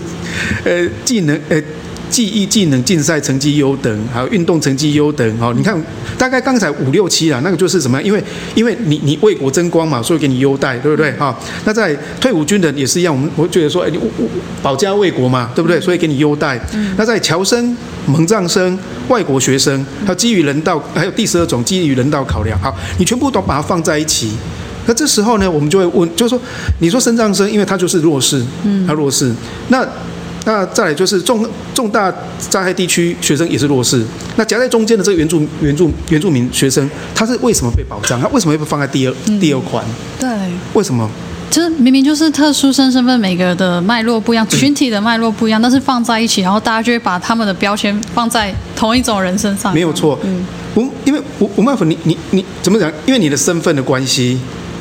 [0.65, 1.63] 呃，技能呃，
[2.09, 5.39] 技艺技能竞赛成绩优等，还有运动成绩优等。
[5.39, 5.77] 好，你看
[6.17, 8.01] 大概刚才五六七啦，那个就是什么？
[8.03, 8.23] 因为
[8.55, 11.13] 因为你你为国争光嘛，所以给你优待，对不对？
[11.13, 13.99] 哈，那在退伍军人也是一样，我们我觉得说，哎，你
[14.63, 15.81] 保家卫国嘛，对不对？
[15.81, 16.59] 所以给你优待。
[16.97, 24.31] 那在侨生、蒙藏生、外国学生，还有基于人道，还有第十二种基于人道考量，好，你全部都把它放在一起。
[24.87, 26.41] 那这时候呢，我们就会问，就是说，
[26.79, 29.33] 你说身障生，因为他就是弱势，嗯，他弱势。
[29.69, 29.87] 那
[30.45, 31.45] 那再来就是重
[31.75, 34.05] 重大灾害地区学生也是弱势。
[34.37, 38.21] 那夹在中间的这个原住原住原住民学生，他是为什么被保障？
[38.21, 39.85] 他为什么会被放在第二、嗯、第二款？
[40.21, 40.29] 对，
[40.75, 41.11] 为什么？
[41.51, 49.73] 就是明明就是特殊生身份，每个的脉络不一样，群体的脉络不一样，但是放在一起，然后大家就会把他们的标签放在同一种人身上。
[49.75, 50.45] 没有错，嗯，
[50.75, 52.89] 我因为我我们你你你怎么讲？
[53.07, 54.39] 因为你的身份的关系。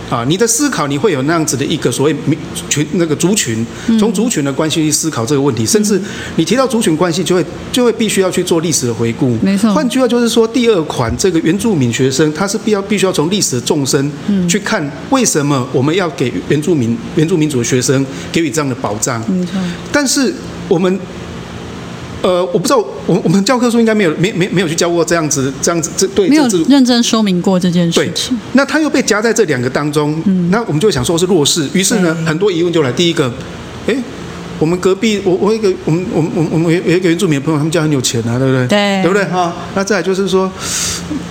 [0.09, 2.37] 啊，你的思考你会有那样子的一个所谓民
[2.69, 3.65] 群那个族群，
[3.99, 5.99] 从族群的关系去思考这个问题，甚至
[6.35, 9.35] 你提到族群关系，就会就会必须要去做历史的回顾。
[9.41, 9.73] 没错。
[9.73, 14.11] 换句话就是说，第二款这个原住民学生，他是必要必须要从历史的纵深
[14.47, 19.19] 去看，为什么我们要给原住民原住民族的学生给予这样的保障？
[19.29, 19.53] 没错。
[19.91, 20.33] 但是
[20.67, 20.99] 我们。
[22.25, 28.35] 呃，我不知道，我我们教科书应该没有没没没有去教过这样子这样子这对，没有认真说明过这件事情。
[28.53, 32.91] 那他又被夹在这两个当中，嗯，那我们就会想说是弱势，于是呢，很多疑问就来。
[32.91, 33.31] 第一个，
[33.85, 33.95] 诶。
[34.57, 38.67] 我们隔壁，我我一个，我们我们我们我们有有一个原住民的朋友，他们家很有钱啊，对不对？
[38.67, 39.25] 对，对不对？
[39.25, 40.49] 哈，那再来就是说，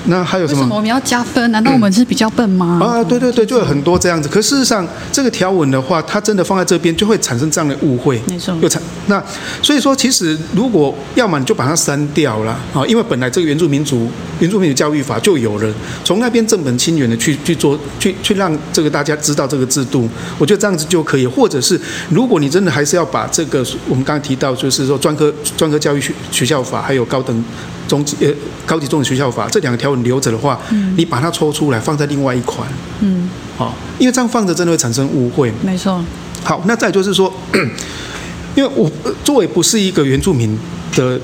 [0.07, 0.61] 那还有什么？
[0.61, 1.51] 为什么我们要加分？
[1.51, 2.79] 难道我们是比较笨吗？
[2.83, 4.29] 啊，对对对，就有很多这样子。
[4.29, 8.21] 可事实上，这个条文的话，它真的放在这边，就会产生这样的误会。
[8.27, 8.55] 没错。
[8.61, 9.23] 又产那，
[9.63, 14.11] 所以说，其实如果要么你就把它删掉了啊，因为本来这个原住民族
[14.41, 20.09] 原住民的教育法就有了，从那边正本清源的去去做，去去让这个大家知道这个制度，
[20.39, 21.27] 我觉得这样子就可以。
[21.27, 23.65] 或者是如果你真的还是要把这个。
[23.89, 27.45] 我们刚刚提到，就是说专科专科教育学学校法，还有高等
[27.87, 28.33] 中级呃
[28.67, 32.67] 高级中等学校法这两个条文留着的话，嗯，你把它抽出来放在另外一款，
[32.99, 35.53] 嗯，好，因为这样放着真的会产生误会。
[35.63, 36.03] 没错。
[36.43, 37.33] 好，那再就是说，
[38.57, 38.91] 因为我
[39.23, 40.59] 作为不是一个原住民
[40.97, 41.21] 的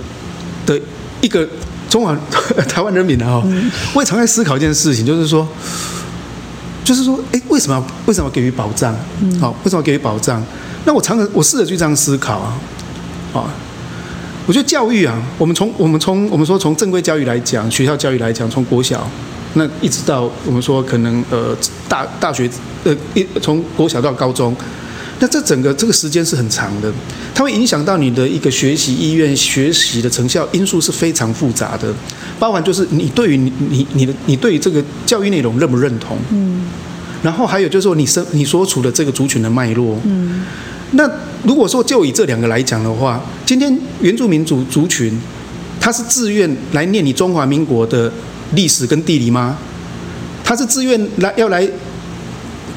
[0.64, 0.81] 的
[1.20, 1.46] 一个
[1.88, 2.16] 中华
[2.70, 5.46] 台湾人民啊，嗯，我也常在思考一件事情，就是说，
[6.85, 8.94] 就是说，哎，为什么为什么给予保障？
[9.21, 10.42] 嗯，好，为什么给予保障？
[10.85, 12.58] 那我常常我试着去这样思考啊，
[13.35, 13.52] 啊，
[14.46, 19.08] 我觉得教育啊，我们从我们从我们说从正规教育来讲，学校教育来讲，从国小
[19.54, 21.54] 那一直到我们说可能呃
[21.88, 22.48] 大大学
[22.85, 24.56] 呃一从国小到高中，
[25.18, 26.90] 那这整个这个时间是很长的，
[27.35, 31.92] 它会影响到你的一个学习意愿、学习的成效因素是非常复杂的，
[32.38, 36.16] 包含就是你对于你你你的你对于这个教育内容认不认同？
[36.33, 36.64] 嗯。
[37.23, 39.98] 然后还有就是说你生你所处的这个族群的脉络。
[40.04, 40.42] 嗯。
[40.92, 41.08] 那
[41.44, 45.16] 如果说就以这两个来讲的话，今天原住民族族群，
[45.81, 48.12] 他是自愿来念你中华民国的
[48.54, 49.56] 历史跟地理吗？
[50.42, 51.68] 他是自愿来要来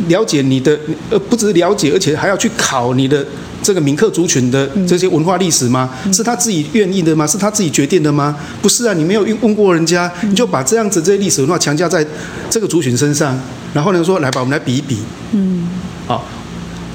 [0.08, 0.80] 了解你的，
[1.10, 3.26] 呃，不只是了解，而且还要去考你的
[3.64, 5.90] 这个闽客族群的这些文化历史吗？
[6.12, 7.26] 是他自己愿意的吗？
[7.26, 8.36] 是他自己决定的吗？
[8.62, 12.06] 不是啊，你没有问过人家，你就把这样子这些历史文化强加在
[12.50, 13.40] 这个族群身上，
[13.74, 14.98] 然后呢说来吧，我们来比一比。
[15.32, 15.68] 嗯，
[16.06, 16.24] 好。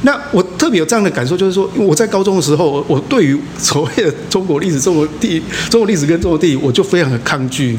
[0.02, 7.76] 那我特别有这样的感受，就是说，我在高中的时候，我对于所谓的中国历史、中国地、中国历史跟中国地理，我就非常的抗拒。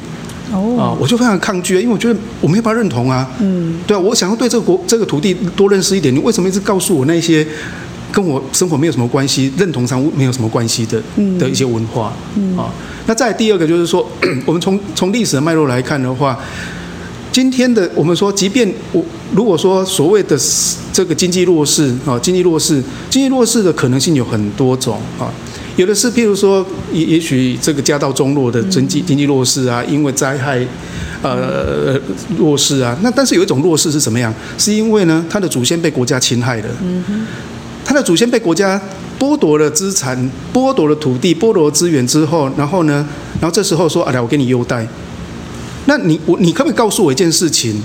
[0.52, 3.26] 哦，啊，我就非常的抗拒，因为我觉得我没办法认同啊。
[3.40, 6.14] 嗯，对啊，我想要对这个国、这个土地多认识一点。
[6.14, 7.48] 你为什么一直告诉我那些
[8.12, 11.02] 跟我生活没有什么关系、认同上没有什么关系的
[11.38, 12.14] 的一些文化？
[12.36, 12.72] 嗯，啊，
[13.06, 14.08] 那再第二个就是说，
[14.46, 16.38] 我们从从历史的脉络来看的话。
[17.32, 19.06] 今天的我们说，即便我
[19.36, 20.36] 如果说所谓的
[20.92, 25.32] 这个经济弱势啊，经济弱势，经济弱势的可能性有很多种啊，
[25.78, 30.60] 有的是譬如说，也也许这个家道中落的经济经济弱势啊，因为灾害
[31.22, 31.98] 呃
[32.36, 34.34] 弱势啊，那但是有一种弱势是什么样？
[34.58, 36.68] 是因为呢，他的祖先被国家侵害了，
[37.86, 38.80] 他的祖先被国家
[39.20, 40.18] 剥夺了资产，
[40.54, 43.08] 剥夺了土地，剥夺了资源之后，然后呢，
[43.42, 44.88] 然后这时候说，啊，来，我给你优待。
[45.86, 47.82] 那你我你可不可以告诉我一件事情？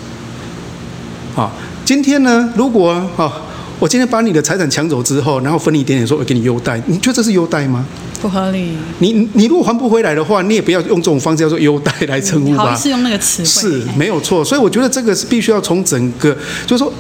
[1.34, 1.50] 啊，
[1.84, 3.32] 今天呢，如果啊，
[3.78, 7.84] 我今天把你的财产抢走之后，然后分你一点点，说我给你优待，你觉得这是优待吗？
[8.22, 8.70] 不合理。
[9.00, 12.70] 你你如果还不回来的话，你也不要用这种方式叫做优待来称呼吧。
[12.70, 13.46] 好，是用那个词汇。
[13.46, 16.34] 是没有错，所以我觉得这个是必须要从整个，
[16.66, 16.92] 就是说，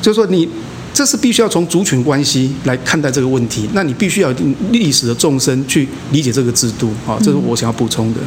[0.00, 0.48] 就是说你
[0.98, 3.68] 这是必须要从族群关系来看待这个问题。
[3.72, 4.34] 那你必须要
[4.72, 8.20] 历史的纵深去理解这个制度啊，这是我想要补充的。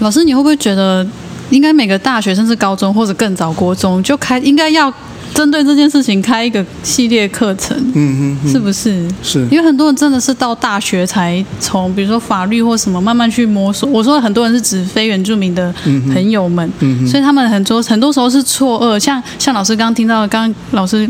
[0.00, 1.06] 老师，你会不会觉得，
[1.50, 4.92] 应该每个大学甚至高中或者更早国中就开，应该要
[5.32, 7.76] 针对这件事情开一个系列课程？
[7.94, 9.08] 嗯嗯，是不是？
[9.22, 9.46] 是。
[9.48, 13.88] 因为很多人真的是到大学才从，比如说法律或什么慢慢去摸索。
[13.88, 15.72] 我说很多人是指非原住民的
[16.12, 18.98] 朋友们，嗯，所以他们很多很多时候是错愕。
[18.98, 21.08] 像像老师刚刚听到，刚刚老师。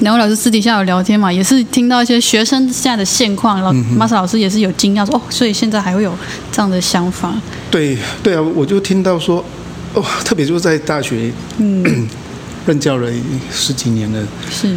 [0.00, 6.12] 两位老师私底下有聊天嘛，也是听到一些学生现在的现况，老马斯老师也是有惊讶说哦，所以现在还会有
[6.50, 7.34] 这样的想法。
[7.70, 9.44] 对对啊，我就听到说
[9.94, 12.08] 哦，特别就是在大学嗯。
[12.66, 13.10] 任教了
[13.50, 14.68] 十几年了，是，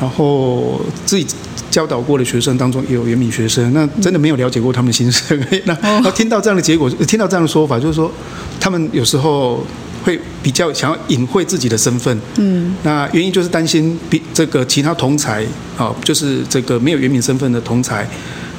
[0.00, 1.24] 然后自己
[1.70, 8.10] 教导过的学生当中也有原民学生，那真的没有了解过他们心声， 那然后听到这样的结果，听到这样的说法，就是说
[8.58, 9.64] 他们有时候。
[10.02, 15.44] 会比较想要隐晦自己的身份，嗯，那原因就是担心比这个其他同才
[15.76, 18.08] 啊，就是这个没有原民身份的同才，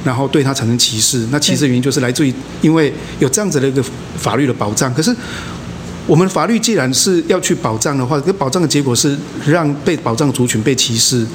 [0.04, 1.28] 然后对他产生歧视。
[1.32, 3.84] 那歧视原因就是来自于因为有这样子的一个
[4.18, 4.94] 法律的保障。
[4.94, 5.16] 可是
[6.06, 11.26] 我们法律既然是要去保障的话，这保障的结果是让被保障族群被歧视。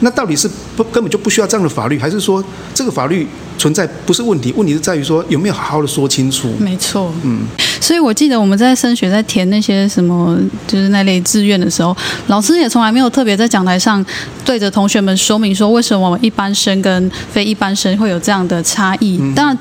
[0.00, 2.44] 那到底是不根本就不需要这样的法律，还是说
[2.74, 3.24] 这个法律
[3.56, 4.52] 存在不是问题？
[4.56, 6.52] 问题是在于说有没有好好的说清楚？
[6.58, 7.46] 没错，嗯。
[7.82, 11.94] 所以我记得我们在升学在填那些什么就是那类志愿的时候，
[12.28, 14.04] 老师也从来没有特别在讲台上
[14.44, 19.20] 对着同学们说明说为什么我们一般生跟非一般生会有这样的差异。
[19.34, 19.58] 当然，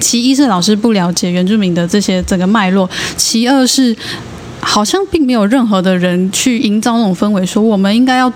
[0.00, 2.88] 其一是老师不了解原住民的这些整个脉络，
[3.18, 3.94] 其二是
[4.60, 8.32] 好像并没有任何的人去营造那种氛围，说我们应该要。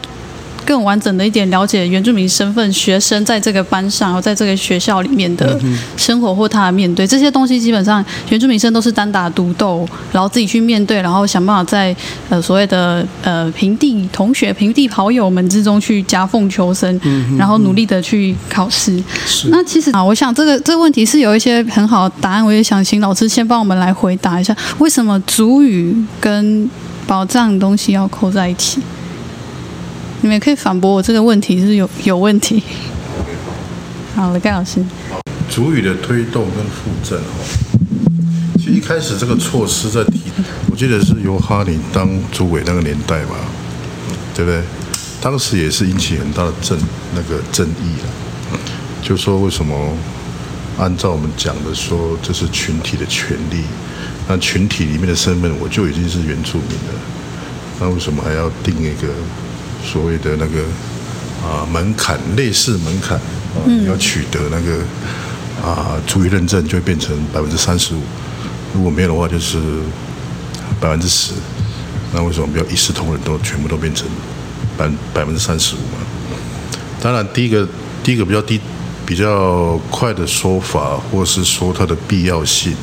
[0.64, 5.58] 更完整的一点了解原住民身份学生在这个班上，在这个学校里面的
[5.96, 11.94] 生活或他的面对这些东西，基本上原住民生都是单打独斗，然后自己去面对，然后想办法在
[12.28, 17.00] 呃所谓的呃平地同学、平地跑友们之中去夹缝求生，
[17.36, 19.02] 然后努力的去考试。
[19.50, 26.68] 那其实啊，我想这个这个问题是有一些很好的答案，我也想请老师先帮我们来回答一下，为什么主语跟
[27.06, 28.80] 保障的东西要扣在一起？
[30.22, 32.62] 你们可以反驳我这个问题是有有问题。
[34.14, 34.80] 好了，盖老师。
[35.50, 37.44] 主语的推动跟附赠哦，
[38.56, 40.20] 其实一开始这个措施在提，
[40.70, 43.34] 我记得是由哈林当主委那个年代吧，
[44.34, 44.62] 对不对？
[45.20, 46.78] 当时也是引起很大的争
[47.14, 48.58] 那个争议了，
[49.02, 49.76] 就说为什么
[50.78, 53.64] 按照我们讲的说这是群体的权利，
[54.28, 57.00] 那群体里面的身份我就已经是原住民了，
[57.80, 59.08] 那为什么还要定一个？
[59.84, 60.62] 所谓的那个
[61.44, 64.78] 啊门槛，类似门槛啊，你要取得那个
[65.62, 68.00] 啊族语认证，就会变成百分之三十五。
[68.74, 69.58] 如果没有的话，就是
[70.80, 71.32] 百分之十。
[72.14, 74.06] 那为什么不要一视同仁，都全部都变成
[74.76, 75.98] 百百分之三十五嘛？
[77.00, 77.66] 当然，第一个
[78.02, 78.60] 第一个比较低、
[79.04, 82.74] 比较快的说法，或是说它的必要性，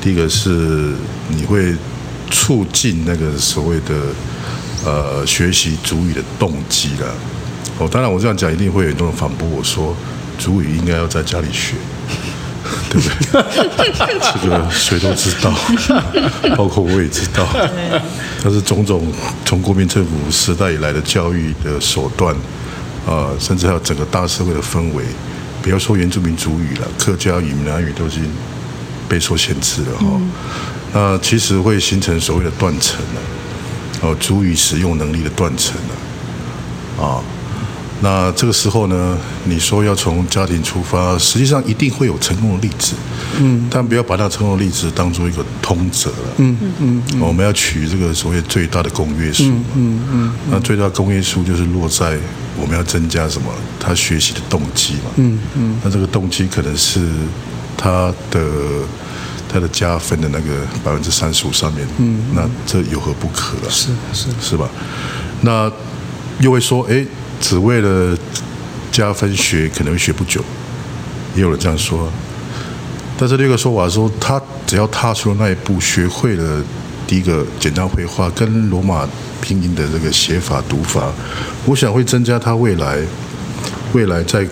[0.00, 0.94] 第一个是
[1.28, 1.74] 你会
[2.30, 3.94] 促进那个所谓的
[4.84, 7.14] 呃学习主语的动机了。
[7.78, 9.96] 哦，当然我这样讲，一定会有很多人反驳我说，
[10.38, 11.74] 主语应该要在家里学。
[12.88, 13.42] 对不对？
[14.40, 15.52] 这个谁都知道，
[16.56, 17.44] 包括我也知道。
[18.42, 19.12] 但是种种
[19.44, 22.32] 从国民政府时代以来的教育的手段，
[23.04, 25.04] 啊、呃，甚至还有整个大社会的氛围，
[25.60, 28.22] 不要说原住民族语了，客家语、闽南语都已经
[29.08, 30.06] 备受限制了哈。
[30.10, 30.30] 嗯、
[30.92, 33.20] 那其实会形成所谓的断层了，
[34.02, 35.76] 哦，足以使用能力的断层
[36.98, 37.22] 了，啊。
[38.04, 42.94] 那这个时候呢，你说要从家庭出发，实际上一定会有成功的例子，
[43.38, 52.18] 嗯，但不要把那成功的例子当做一个通则了，嗯嗯，嗯，我们要取这个所谓最大的公约数，嗯嗯，嗯，那最大的公约数就是落在
[52.60, 53.46] 我们要增加什么，
[53.78, 57.06] 他学习的动机嘛，嗯嗯，那这个动机可能是
[57.76, 58.40] 他的
[59.52, 63.68] 他的加分的那个百分之三十五上面，嗯，那这有何不可啊？
[63.68, 64.68] 是是是吧？
[65.42, 65.70] 那
[66.40, 67.04] 又会说，哎。
[67.42, 68.16] 只为了
[68.92, 70.40] 加分学，可能会学不久，
[71.34, 72.08] 也有人这样说。
[73.18, 76.62] 但是另一个说法说，他只要踏出了那一步，学会了
[77.04, 79.04] 第一个简单绘画跟罗马
[79.40, 81.12] 拼音的这个写法读法，
[81.64, 83.00] 我想会增加他未来
[83.92, 84.46] 未来在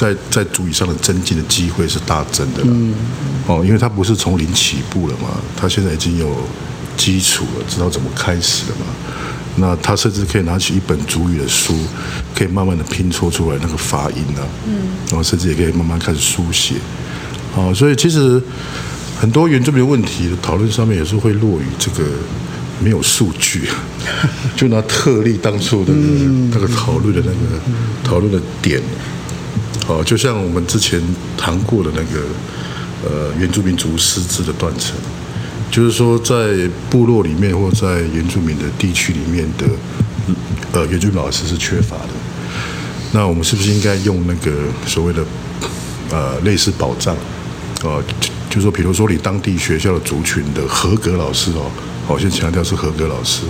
[0.00, 2.62] 在在主语上的增进的机会是大增的。
[2.64, 2.94] 嗯。
[3.46, 6.34] 哦，因为他不是从零起步了嘛，他现在已经有
[6.96, 8.86] 基础了，知道怎么开始了嘛。
[9.56, 11.74] 那他甚至可以拿起一本主语的书，
[12.34, 16.76] 可以慢慢的拼凑出来那个发音啊，嗯，然后甚至也可以慢慢开始书写，
[17.52, 18.40] 好，所以其实
[19.20, 22.04] 很多原住民问题的讨论上面也是会落于这个
[22.80, 23.68] 没有数据，
[24.56, 25.92] 就拿特例当初的
[26.52, 27.60] 那个讨论的那个
[28.04, 28.80] 讨论的点，
[29.86, 31.00] 好，就像我们之前
[31.36, 32.20] 谈过的那个
[33.04, 34.94] 呃原住民族师资的断层。
[35.70, 39.64] 就是说，在部落里面或在原住民的地区里面的，
[40.72, 42.08] 呃，原住民老师是缺乏的。
[43.12, 44.50] 那我们是不是应该用那个
[44.84, 45.24] 所谓的，
[46.10, 47.16] 呃，类似保障，
[47.84, 48.02] 呃，
[48.50, 51.70] 就说，比如说你当地学校的族群的合格老师哦，
[52.04, 53.42] 好，先强调是合格老师，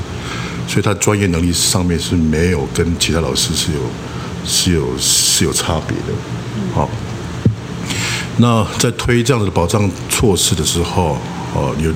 [0.68, 3.80] 所以他专业能力上面是没有跟其他老师是有
[4.44, 6.12] 是有是有差别的。
[6.74, 6.88] 好，
[8.38, 11.18] 那在推这样子的保障措施的时候。
[11.52, 11.92] 哦，有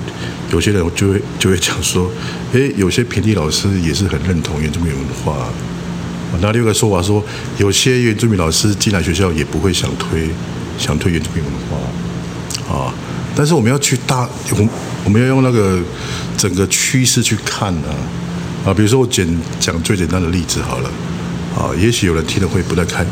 [0.51, 2.11] 有些人就会就会讲说，
[2.51, 5.47] 诶，有些平地老师也是很认同原住民文化。
[6.41, 7.23] 那另一个说法说，
[7.57, 10.27] 有些原住民老师进来学校也不会想推
[10.77, 12.93] 想推原住民文化啊。
[13.33, 14.69] 但是我们要去大，我
[15.05, 15.79] 我们要用那个
[16.37, 17.87] 整个趋势去看呢
[18.65, 18.73] 啊。
[18.73, 19.25] 比如说我简
[19.57, 20.91] 讲最简单的例子好了
[21.55, 23.05] 啊，也许有人听了会不太开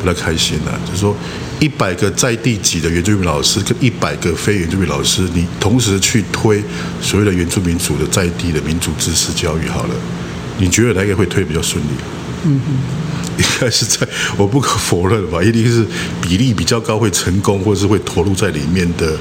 [0.00, 1.16] 不太开心的，就是说。
[1.60, 6.62] 一百个在地级的原住民老师跟一百个非原住民老师，你同时去推
[7.02, 9.94] 所谓的原住民族的在地的民族知识教育好了，
[10.58, 11.88] 你觉得哪个会推比较顺利？
[12.44, 12.78] 嗯嗯，
[13.38, 15.84] 应该是在我不可否认吧，一定是
[16.22, 19.18] 比例比较高会成功，或是会投入在里面的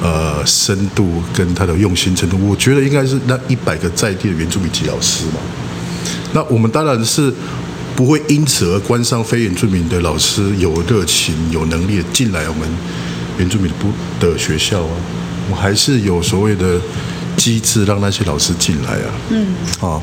[0.00, 5.40] 呃深度跟他的用心程度，我觉得应该是那一百个在地的原住民籍老师嘛。
[6.32, 7.34] 那我们当然是。
[8.02, 12.68] 不会因此而关上非原住民的老师有热情、有能力进来我们
[13.38, 14.90] 原住民的不的学校啊，
[15.48, 16.80] 我还是有所谓的
[17.36, 19.06] 机制让那些老师进来啊。
[19.30, 20.02] 嗯，啊，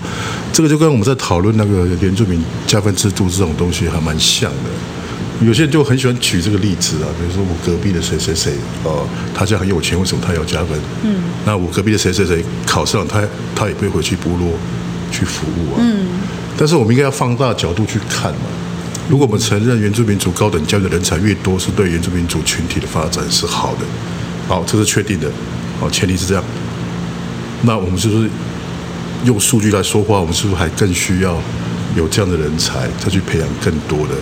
[0.54, 5.46] 这个就跟我们在讨论那个原住民加分制度这种东西还蛮像的。
[5.46, 8.54] 有些人就很喜欢举这个例子啊，比如说我隔壁的谁谁谁，
[8.86, 10.80] 哦，他家很有钱，为什么他要加分？
[11.04, 13.22] 嗯，那我隔壁的谁谁谁考上了，他
[13.54, 14.54] 他也不会回去部落
[15.12, 15.80] 去服务啊。
[15.82, 16.08] 嗯。
[16.60, 18.42] 但是我们应该要放大角度去看嘛。
[19.10, 23.86] 如果我们承认原住民族高等教育的人才越多，是对原住民族群体的发展是好的，
[24.46, 25.32] 好，这是确定的，
[25.80, 26.44] 好，前提是这样。
[27.62, 28.30] 那我们是不是
[29.24, 30.20] 用数据来说话？
[30.20, 31.42] 我们是不是还更需要
[31.96, 34.16] 有这样的人才，再去培养更多的，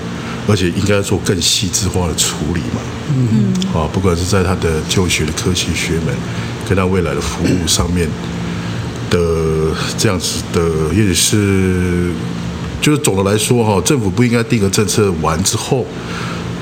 [0.48, 2.80] 而且应该要做更细致化的处理嘛？
[3.16, 3.82] 嗯嗯。
[3.82, 6.16] 啊，不管是在他的就学的科系学门，
[6.70, 8.08] 跟他未来的服务上面。
[9.10, 9.20] 的
[9.98, 10.62] 这样子的，
[10.94, 12.12] 也许是，
[12.82, 15.86] 就是总的来说哈，政府不应该定个政策完之后，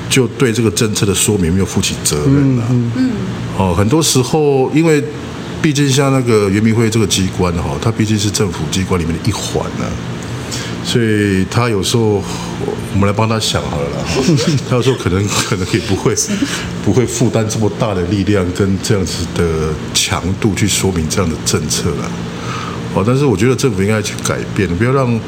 [0.10, 2.64] 就对这个政策的说明没有负起责任了。
[2.70, 3.12] 嗯嗯。
[3.58, 5.04] 哦，很多时候，因为
[5.62, 9.86] 毕竟像那个原民会这个机关哈，它毕竟是政府机关里面的一环呢。
[10.84, 12.22] 所以他有时候，
[12.93, 14.06] 我们来帮他想好了啦。
[14.70, 16.14] 他有时候可能可能也不会
[16.84, 22.12] 不会负担这么大的力量跟这样子的强度去说明这样的政策了。
[22.96, 25.20] 哦，但是我觉得政府应该去改变，不要让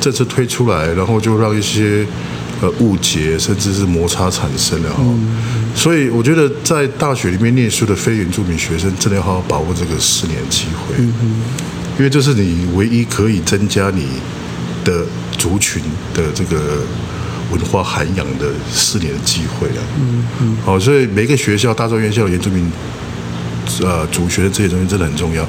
[0.00, 2.04] 这次推出来，然后就让一些
[2.60, 5.02] 呃误解，甚至是摩擦产生的哈。
[5.74, 11.02] 所以我觉得在大学里面念书的非原住民学生，真的要好好把握这个四年机会，
[11.96, 14.06] 因为这是你唯一可以增加你
[14.84, 15.06] 的
[15.38, 15.80] 族群
[16.12, 16.82] 的这个
[17.52, 19.82] 文化涵养的四年的机会啊。
[20.00, 20.56] 嗯嗯。
[20.64, 22.68] 好，所以每个学校，大专院校的原住民
[23.82, 25.46] 呃主学的这些东西真的很重要。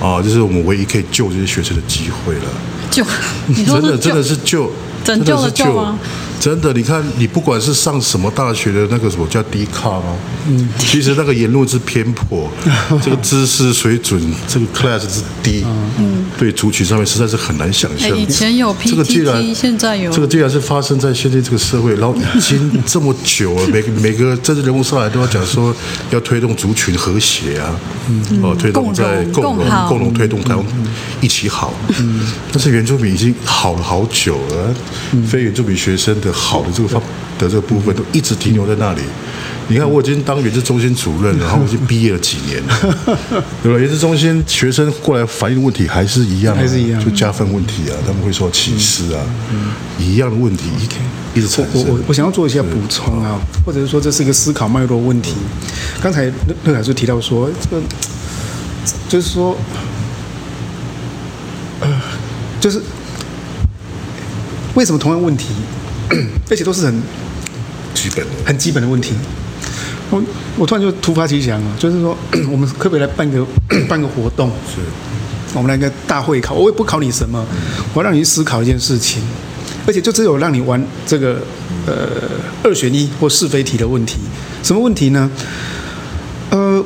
[0.00, 2.44] 啊，这是我们唯一可以救这些学生的机会了。
[2.90, 3.04] 救，
[3.46, 4.72] 你说是真的真的是救，
[5.04, 5.98] 拯救的救吗？
[6.40, 10.16] 真的，你看，你不管是上什么大学的那个什么叫低卡吗？
[10.48, 12.50] 嗯，其实那个言论是偏颇，
[13.02, 14.18] 这个知识水准，
[14.48, 15.62] 这个 class 是低，
[15.98, 18.16] 嗯，对族群上面实在是很难想象。
[18.16, 25.76] 以前有 PTT，这个既然现在有，这个既然是发生在现在这个社会，然后已经这么久了，每个 每个政治人物上来都要讲说
[26.08, 27.78] 要推动族群和谐啊，
[28.08, 30.64] 嗯，哦，推动在共荣共荣推动台湾
[31.20, 34.74] 一起好，嗯，但是原住民已经好了好久了，
[35.28, 36.29] 非原住民学生的。
[36.32, 37.00] 好的这个方
[37.38, 39.00] 的这个部分都一直停留在那里。
[39.68, 42.74] 你看，我已经当原子中心主任，然后我已经毕业了几年了，
[43.62, 43.78] 对吧？
[43.78, 49.22] 原子中心学生过来反映问题还是一样，还是一样，就加分问题啊，他们会说歧视啊，
[49.96, 51.84] 一样的问题一一直产生。
[51.86, 55.34] 我我我想要做一下补充啊，或者是说这是一个思考脉络问题。
[56.02, 56.32] 刚才乐
[56.64, 57.82] 乐凯就提到说，这个
[59.08, 59.56] 就是说，
[61.80, 61.88] 呃，
[62.60, 62.82] 就是
[64.74, 65.46] 为什么同样问题？
[66.50, 67.02] 而且都是很
[67.94, 69.14] 基本的、很基本的问题。
[70.10, 70.22] 我
[70.56, 72.16] 我突然就突发奇想啊，就是说，
[72.50, 73.46] 我们可不可以来办个
[73.88, 74.50] 办个活动？
[74.66, 74.80] 是，
[75.54, 77.44] 我们来个大会考，我也不考你什么，
[77.94, 79.22] 我让你思考一件事情，
[79.86, 81.40] 而且就只有让你玩这个
[81.86, 81.94] 呃
[82.64, 84.18] 二选一或是非题的问题。
[84.62, 85.30] 什么问题呢？
[86.50, 86.84] 呃，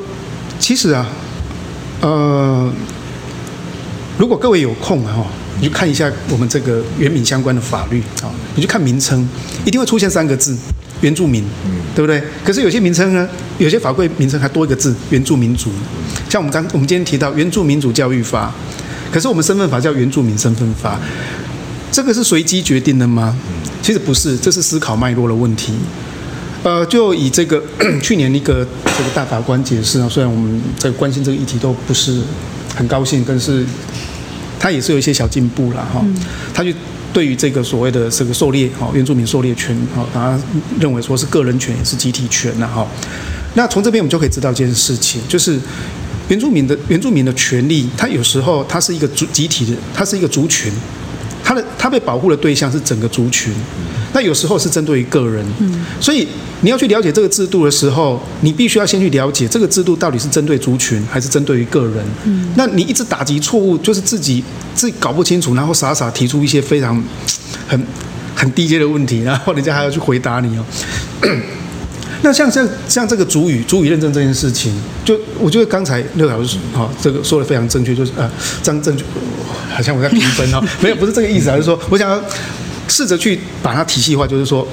[0.59, 1.07] 其实啊，
[2.01, 2.71] 呃，
[4.19, 5.25] 如果各位有空啊。
[5.59, 9.27] 你去看一下我们这个原民相关的法律啊，你去看名称，
[9.65, 10.55] 一定会出现三个字
[10.99, 11.43] “原住民”，
[11.95, 12.21] 对不对？
[12.43, 13.27] 可是有些名称呢，
[13.57, 15.71] 有些法规名称还多一个字“原住民族”。
[16.29, 18.53] 像我们刚我们今天提到《原住民族教育法》，
[19.13, 20.95] 可是我们身份法叫《原住民身份法》，
[21.89, 23.37] 这个是随机决定的吗？
[23.81, 25.73] 其实不是，这是思考脉络的问题。
[26.63, 27.63] 呃，就以这个
[28.03, 32.19] 去年一个这个大法官解释啊，虽然我们在关心这个议题都不是
[32.75, 33.65] 很高兴，但是。
[34.59, 36.03] 他也是有一些小进步了哈，
[36.53, 36.71] 他就
[37.13, 40.39] 对于这个所谓的这个狩猎哈，原住民狩猎权哈，他
[40.79, 42.85] 认为说是个人权也是集体权了哈。
[43.53, 45.57] 那从这边我们就可以知道一件事情，就是
[46.27, 50.71] 原住民的原住民的权利，他有时候他是一个族集体的，他是一个族群，
[51.45, 53.53] 他的他被保护的对象是整个族群。
[54.13, 55.45] 那有时候是针对于个人，
[55.99, 56.25] 所以
[56.61, 62.03] 你要去了解这个制度的时候，你必须要先去了解这个制度到底是针对族群还是针对于个人。
[62.55, 64.41] 那你一直打击错误，就是自己
[64.73, 67.03] 自己搞不清楚，然后傻傻提出一些非常
[67.67, 67.85] 很
[68.33, 70.65] 很低阶的问题，然后人家还要去回答你哦。
[72.21, 78.29] 那像像像这个族语族语认证这件事情，就我觉得刚才六老师哈这个说的非常正确，就是呃
[78.61, 79.03] 张正确，
[79.69, 82.21] 好像我在评分哈，没有不是这个意思，而是说我想要。
[82.87, 84.65] 试着去把它体系化，就是说，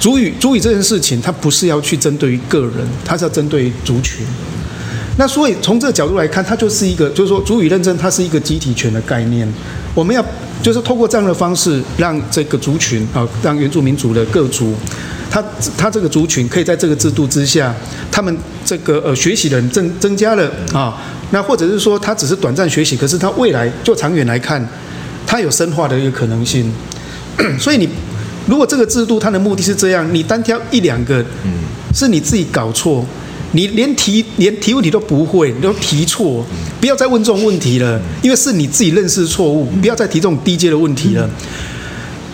[0.00, 4.26] 族语族语这件事情，它不是要去针对于个人，它是要针对于族群。
[5.16, 9.48] 那所以从这个角度来看，它就是一个，就是说族语认证，它是一个集体权的概念。
[9.94, 10.24] 我们要
[10.60, 14.74] 就是透过这样的方式，让这个族群啊，让原住民族的各族，
[15.32, 15.42] 他
[15.78, 17.74] 他这个族群可以在这个制度之下，
[18.10, 24.62] 他们这个呃学习的人增增加了啊，那或者是说他只是短暂学习，可是他未来就长远来看，
[25.26, 26.70] 他有深化的一个可能性。
[27.58, 27.88] 所以你，
[28.46, 31.24] 如果这个制度它的目的是这样，你单挑一两个，
[31.94, 33.02] 是你自己搞错，
[33.52, 36.44] 你连提连提问题都不会，你都提错，
[36.78, 41.28] 不要再问这种问题了，因为是你自己认识错误，不要再提这种低阶的问题了，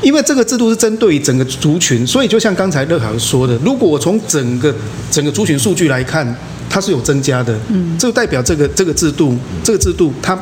[0.03, 4.75] 因为这个制度是针对于整个族群，所以就像刚才乐凯说的，如果我从整个
[5.11, 6.37] 整个族群数据来看，
[6.71, 10.39] 它是有增加的，嗯，这代表这个这个制度这个制度它。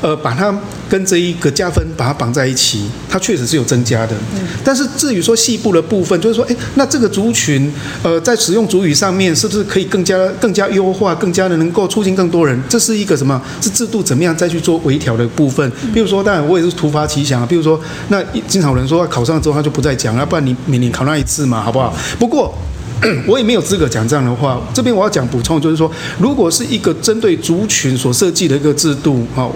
[0.00, 0.54] 呃，把它
[0.88, 4.14] 跟这一个加分把它绑在一起，它确实是有增加的。
[4.64, 7.72] 但是至于说细部的部分，就是说，诶，那这个族群，
[8.02, 12.60] 呃，在使用族语上面，是不是可以更加更加优化，更加的能够促进更多人？
[12.68, 13.40] 这是一个什么？
[13.60, 15.70] 是制度怎么样再去做微调的部分？
[15.92, 17.46] 比如说，当然我也是突发奇想啊。
[17.46, 21.94] 比如说，那经常有人说考上了之后他就不再讲了，不然你每年考那一次嘛，好不好？
[22.18, 22.54] 不过。
[23.26, 24.60] 我也没有资格讲这样的话。
[24.74, 29.52] 这边我要讲补充，就是说，如果是一个针对族群所设计的一个制度，好，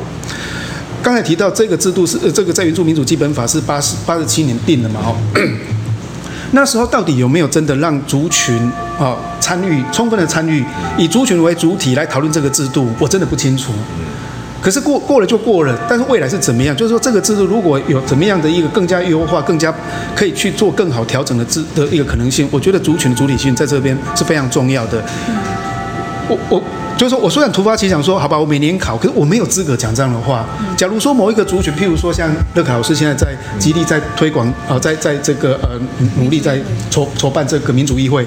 [1.03, 5.17] 刚才提到这个制度是呃，这个在原住民主基本法是八十八十七年定的嘛，哦，
[6.53, 8.57] 那时候到底有没有真的让族群
[8.99, 10.65] 啊参与充分的参与，
[10.97, 13.73] 以族群为主体来讨论这个制度，我真的不清楚。
[14.63, 16.75] 可是过过了就过了，但是未来是怎么样？
[16.77, 19.75] 就是说这个制度如果有怎么样的一个更加优化、更加
[20.15, 25.03] 可以去做更好调整的制的一个可能性，我觉得族群的主体性在这边是非常重要的。
[26.29, 26.63] 我我。
[27.03, 30.47] 就是说我虽然突发奇想说，好吧，我每年考，可是我没有资格讲这样的话。
[30.77, 35.71] 假如说某一个族群，譬如说像乐凯老师现在在极力在推广，呃，在在这个呃
[36.21, 38.25] 努力在筹筹办这个民主议会。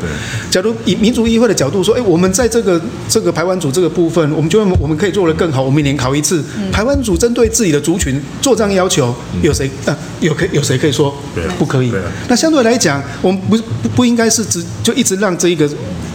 [0.51, 6.43] 假如以民主议会的角度说，哎，我们在这个这个排湾组这个部分，我们觉得我们可以做得更好，我们每年考一次。
[6.69, 11.15] 排湾组针对自己的族群做这样要求，有谁呃有可有谁可以说
[11.57, 11.93] 不可以？
[12.28, 15.65] 那相对来讲，我们不不不应该是只就一直让这一个。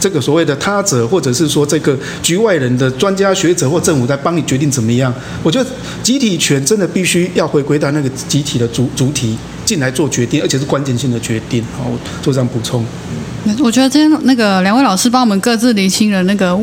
[0.01, 5.13] 这个所谓的他者，或者是说这个局外人的专家学者或政府在帮你决定怎么样？
[5.43, 5.71] 我觉得
[6.03, 11.63] 集体权真的必须要回归到那个集体的主主体进来做决定，而且是关键性的决定。
[11.77, 12.85] 好，我做这样补充。
[13.63, 16.59] 我觉得今天那个两位老师帮我们各自理清了那个。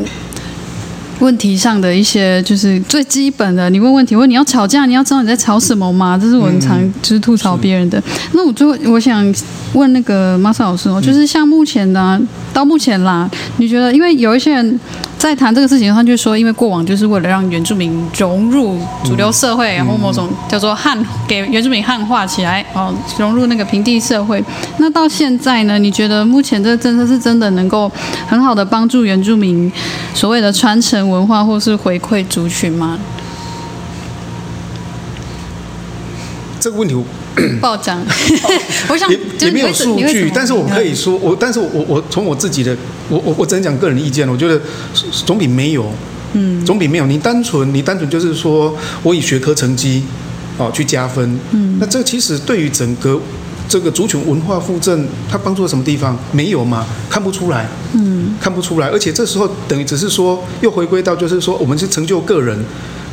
[1.20, 6.16] 问题上的一些就是最基本的，你问问题，问你要吵架，你要知道你在吵什么吗？
[6.16, 8.00] 这是我很常就是吐槽别人的。
[8.34, 9.34] 那我最后我想
[9.72, 12.20] 问那个马萨老师哦，就是像目前呢、啊、
[12.54, 14.78] 到目前啦，你觉得因为有一些人。
[15.18, 20.96] 在谈这个事情，他就说，因为过往就是为了让原住民融入主流社会，然后某种叫做汉
[21.26, 24.42] 给原住民汉化起来，哦，融入那个平地社会。
[24.78, 25.76] 那到现在呢？
[25.78, 27.90] 你觉得目前这个政策是真的能够
[28.28, 29.70] 很好的帮助原住民
[30.14, 32.96] 所谓的传承文化，或是回馈族群吗？
[36.60, 36.94] 这个问题
[37.56, 37.60] 我。
[37.60, 38.04] 不好讲，
[38.88, 42.76] 我想也也没有数据，但是我可以说，我但是我我从我自己的，
[43.08, 44.60] 我我我只能讲个人意见，我觉得
[45.26, 45.90] 总比没有，
[46.32, 47.06] 嗯，总比没有。
[47.06, 50.02] 你单纯你单纯就是说我以学科成绩
[50.56, 53.20] 哦去加分，嗯，那这其实对于整个
[53.68, 56.18] 这个族群文化附赠，它帮助了什么地方？
[56.32, 56.86] 没有嘛？
[57.10, 58.88] 看不出来，嗯，看不出来。
[58.88, 62.58] 而且这时候等于只是说又回归到就是说我们是成就个人。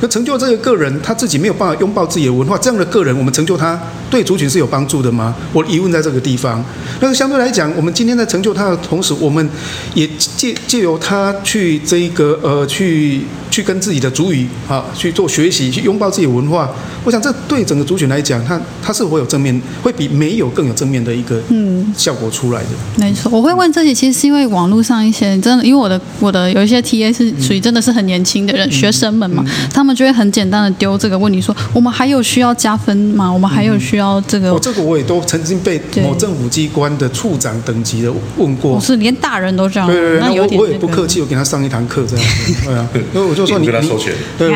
[0.01, 3.79] 那成就这个个人，他自己没有办法拥抱自己的文化，这样的个人，我们成就他，
[4.09, 5.33] 对族群是有帮助的吗？
[5.53, 6.63] 我疑问在这个地方。
[6.99, 9.49] 那个相对来讲，我们今天在成就他的同时，我们
[9.93, 13.21] 也借借由他去这一个呃，去
[13.55, 16.69] 去跟自己的族语啊去做学习，去拥抱自己的文化。
[17.05, 22.69] 我想这对整个族群来讲，他他是会有正面，会比没有更有正面的一个嗯效果出来的。
[22.97, 29.41] 没错，我会问这些，其实是因为网络上一些真的，因为我的我的有一些 TA 是属于真的是很年轻的人，嗯、学生们嘛，
[29.73, 29.95] 他们。
[29.95, 33.31] 就会很简单的丢这个问题说，我们还有需要加分吗？
[33.31, 34.51] 我们还有需要这个？
[34.51, 38.75] 哦，这个我也都曾经被某政府机关的处长等级的问过。
[38.75, 39.87] 不是连大人都这样？
[39.87, 42.65] 对对对，那我我也不客气，我给他上一堂课这样子。
[42.65, 42.85] 对啊，
[43.15, 44.49] 因为我就说你，你跟他收钱，对，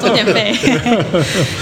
[0.00, 0.54] 多点费。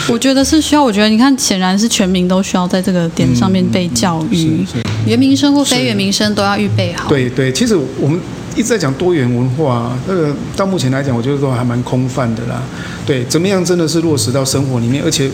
[0.08, 4.64] 我觉得是需要，我觉得你看，显然是全民都需要在这个点上面被教育，
[5.06, 7.08] 原民生或非原民生都要预备好。
[7.08, 8.20] 对对，其实我们。
[8.54, 12.62] 一直在讲多元文化，那个到目前来讲，我觉得都还蛮空泛的啦。
[13.06, 15.02] 对，怎么样真的是落实到生活里面？
[15.02, 15.26] 而且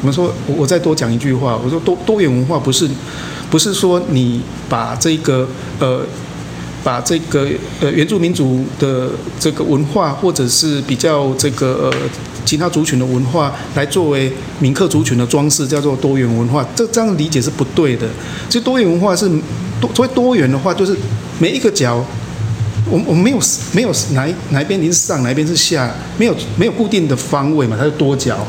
[0.00, 2.90] 我们说，我我再多讲一句话，我说多多元文化不是
[3.48, 5.48] 不是说你把这个
[5.78, 6.00] 呃
[6.84, 7.48] 把这个
[7.80, 9.10] 呃原住民族的
[9.40, 12.10] 这个文化，或者是比较这个呃
[12.44, 14.30] 其他族群的文化来作为
[14.60, 16.64] 民客族群的装饰，叫做多元文化。
[16.76, 18.06] 这这样理解是不对的。
[18.48, 19.26] 其实多元文化是
[19.80, 20.94] 多所谓多元的话，就是
[21.40, 22.04] 每一个角。
[22.90, 23.38] 我我们没有
[23.72, 28.46] 没有哪一哪一边你是上哪一边是下，没有没有固定的方位嘛，它是多角。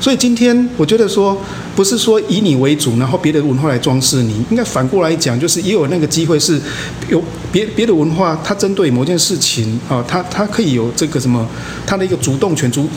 [0.00, 1.40] 所以今天我觉得说，
[1.74, 6.60] 不是说以你为主，然后别的文化来装饰你，应该反过来讲，就是也有那个机会是
[7.08, 11.48] 有别别的文化，它针对某件事情啊，它它可以有这个什么，
[11.86, 12.88] 它的一个主动权主。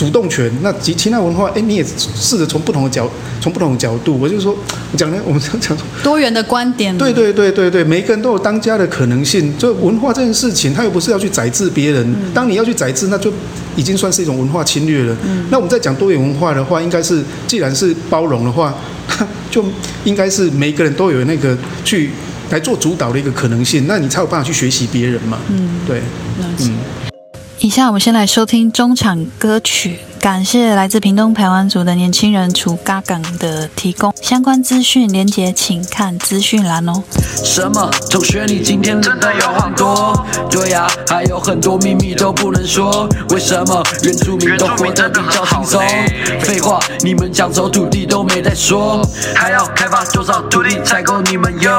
[0.00, 3.06] 主动权，那其其他文化，哎，你也试着从不同的角，
[3.38, 4.56] 从不同的角度，我就说，
[4.96, 9.52] 讲呢，我们讲说多元的观点，对对对对对，每一个人都有当家的可能性。
[9.58, 13.30] 就文化这件事情，他又不是要去宰制别人，当你要去宰制，那就
[13.76, 15.14] 已经算是一种文化侵略了。
[15.50, 18.74] 那我们在讲多元文化的话，应该是既然是包容的话，
[19.52, 19.62] 就
[20.04, 22.08] 应该是每个人都有那个去
[22.48, 25.38] 来做主导的一个可能性，那你才有办法去学习别人嘛。
[25.50, 26.00] 嗯，对，
[26.60, 27.09] 嗯。
[27.62, 29.98] 以下我们先来收听中场歌曲。
[30.20, 37.02] 感谢来自屏东排湾族的年轻人楚嘎港的提供相关资讯连结，请看资讯栏哦。
[37.42, 40.26] 什么同学，你今天真的有很多？
[40.50, 43.08] 对呀、啊，还有很多秘密都不能说。
[43.30, 45.82] 为什么原住民都活得比较轻松？
[46.40, 49.00] 废话，你们抢走土地都没在说，
[49.34, 51.72] 还要开发多少土地才够你们用？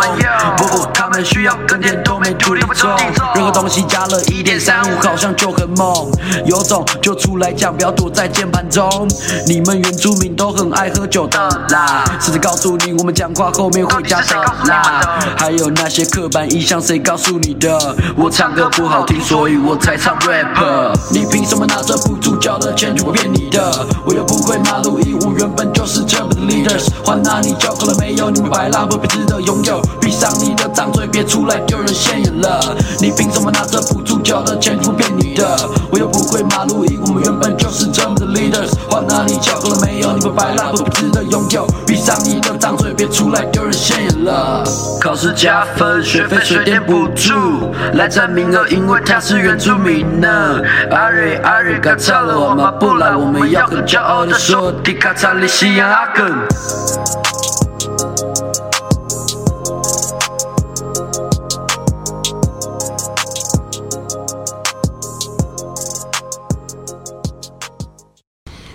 [0.57, 2.89] 不不，他们需要耕田都没土地种，
[3.35, 6.11] 任何东西加了一点三五，好像就很猛。
[6.47, 8.30] 有种就出来讲，不要躲在。
[8.31, 9.07] 键盘中。
[9.47, 11.37] 你们原住民都很爱喝酒的
[11.69, 14.35] 啦，谁在告诉你我们讲话后面会加的
[14.67, 15.19] 啦？
[15.37, 17.95] 还有那些刻板印象，谁告诉你的？
[18.15, 20.95] 我唱歌不好听，所以我才唱 rap。
[21.11, 23.85] 你凭什么拿着不主角的钱去骗你的？
[24.05, 26.87] 我又不会马路义务，原本就是这么的 leaders。
[27.05, 28.29] 还拿你交够了没有？
[28.29, 29.81] 你们白浪不配值得拥有。
[29.99, 32.75] 闭上你的脏嘴，别出来丢人现眼了。
[32.99, 35.57] 你凭什么拿着不主角的钱去骗你的？
[35.91, 38.71] 我又不会马路义务，我们原本就是这么 leaders。
[38.89, 40.11] 还拿你交够了没有？
[40.13, 41.67] 你们白浪不值得拥有。
[41.85, 44.63] 闭上你的脏嘴，别出来丢人现眼了。
[44.99, 50.61] 考试加分，学费水电补助，来占名额，因为他是原住民呢。
[50.91, 52.73] 阿瑞阿瑞，嘎查了我们？
[52.79, 57.20] 不来，我们要很骄傲的说，迪卡查里西亚阿根。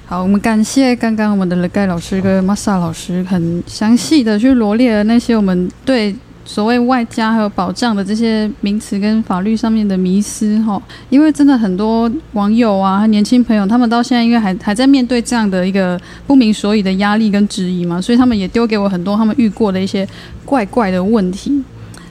[0.09, 10.81] 好，我们感谢刚刚我们的乐盖老师跟玛莎老师很详细的去罗列了那些我们对所谓外加还有保障的这些名词跟法律上面的迷思哈。
[11.11, 20.09] 因为真的很多网友啊年轻朋友，他们到现在因为还还在面对这样的一个不明所以的压力跟质疑嘛，所以他们也丢给我很多他们遇过的一些
[20.45, 21.61] 怪怪的问题。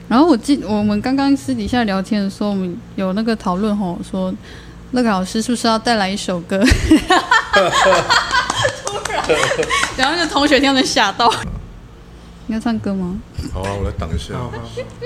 [0.06, 4.30] 然后我记我们刚刚私底下聊天的时候，我们有那个讨论吼说。
[4.96, 6.58] 乐凯老师是不是要带来一首歌？
[8.86, 9.22] 突然，
[9.98, 11.30] 然后那个同学听到吓到。
[12.46, 13.18] 你要唱歌吗？
[13.52, 14.32] 好啊，我来挡一下。
[14.34, 14.62] 好好好，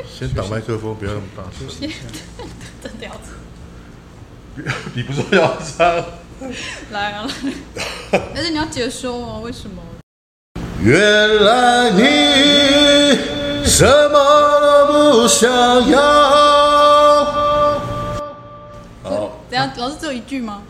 [0.09, 1.67] 先挡麦克风，不要那么大声。
[2.81, 3.35] 真的要唱？
[4.95, 5.85] 你不说要唱？
[6.93, 7.27] 来啊
[8.13, 8.21] 来！
[8.33, 9.83] 但是你要解说哦，为什么？
[10.81, 13.19] 原来你
[13.65, 14.87] 什么都
[15.23, 15.51] 不想
[15.91, 16.40] 要。
[19.51, 20.63] 等下，老师只有一句吗？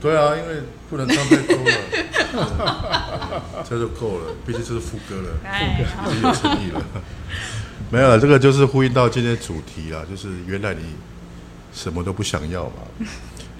[0.00, 1.62] 对啊，因为不能唱太多了，
[3.68, 4.32] 这就够了。
[4.46, 5.30] 毕竟这是副歌了，
[6.04, 6.80] 副歌已经有诚意了。
[7.90, 10.94] 没有了，这个就是呼应到今天的主题啊，就是原来你
[11.72, 12.74] 什么都不想要嘛。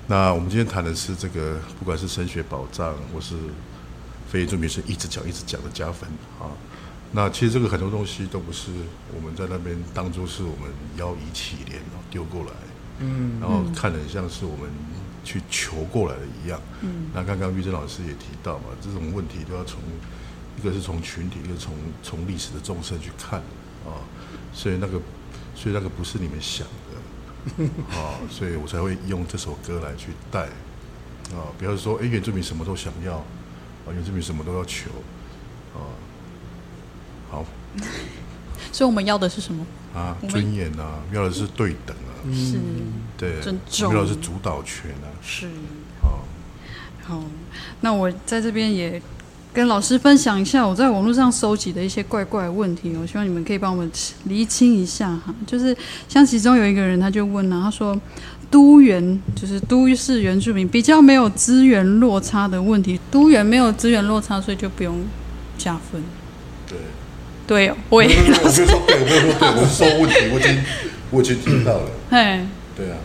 [0.06, 3.34] 那我们今天谈的是这个，不管是升学保障，或是
[4.30, 6.08] 非原住民是一直讲一直讲的加分
[6.38, 6.54] 啊。
[7.10, 8.70] 那其实这个很多东西都不是
[9.12, 12.52] 我们在那边当做是我们邀以乞怜丢过来。
[13.00, 14.68] 嗯，然后看得很像是我们
[15.24, 16.60] 去求过来的一样。
[16.80, 19.80] 嗯，那刚刚玉珍老师也提到嘛，这种问题都要从
[20.58, 23.40] 一个是从群体，一个从从历史的纵深去看
[23.84, 24.02] 啊。
[24.52, 25.00] 所以那个，
[25.54, 27.64] 所以那个不是你们想的
[27.96, 28.18] 啊。
[28.30, 30.46] 所以我才会用这首歌来去带
[31.34, 31.52] 啊。
[31.58, 34.90] 不要说哎，原住民什么都想要啊，原住民什么都要求
[35.74, 35.86] 啊。
[37.30, 37.44] 好，
[38.72, 40.16] 所以我们要的是什么啊？
[40.28, 41.94] 尊严啊，要的是对等。
[42.32, 42.58] 是，
[43.16, 45.06] 对，尊重，主要是主导权啊。
[45.22, 45.46] 是，
[46.02, 46.24] 好，
[47.02, 47.24] 好，
[47.80, 49.00] 那我在这边也
[49.52, 53.90] 跟老师分享一下我在网络上收集的一些怪怪的问题，我希望你们可以帮我们
[54.24, 55.34] 厘清一下哈。
[55.46, 55.76] 就是
[56.08, 58.00] 像其中有一个人他就问了，他说
[58.50, 65.04] 都原就是都市原住民比较没有资源落差的问题，都原没有资源落差，所以就不用
[65.56, 66.02] 加分。
[66.66, 66.78] 对，
[67.46, 70.58] 对，我也我就说对，我没有说对，我是说问题，我已经。
[71.10, 72.40] 我已经听到了，嘿，
[72.74, 72.96] 对啊，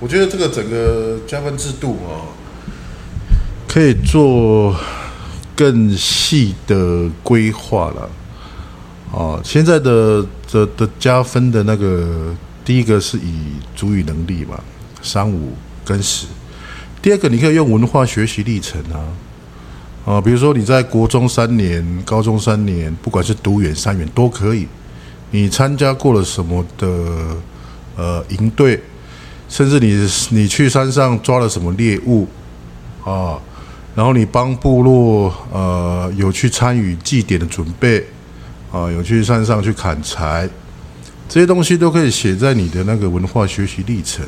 [0.00, 2.34] 我觉得这个整个加分制度哦，
[3.68, 4.74] 可以做
[5.54, 8.10] 更细的规划了。
[9.12, 12.34] 哦，现在的的的加分的那个，
[12.64, 14.58] 第一个是以主语能力嘛，
[15.00, 15.52] 三五
[15.84, 16.26] 跟十。
[17.00, 18.98] 第二个，你可以用文化学习历程啊，
[20.04, 24.66] 啊，比如说你在国中三年、高中三年，不管是读远、三远都可以。
[25.30, 26.88] 你参加过了什么的
[27.98, 28.80] 呃营队，
[29.50, 32.26] 甚至你你去山上抓了什么猎物
[33.04, 33.36] 啊？
[33.94, 38.06] 然后你帮部落呃有去参与祭典的准备
[38.70, 40.48] 啊，有去山上去砍柴，
[41.28, 44.24] 这些东西都可以写在你的那个文化学习历程。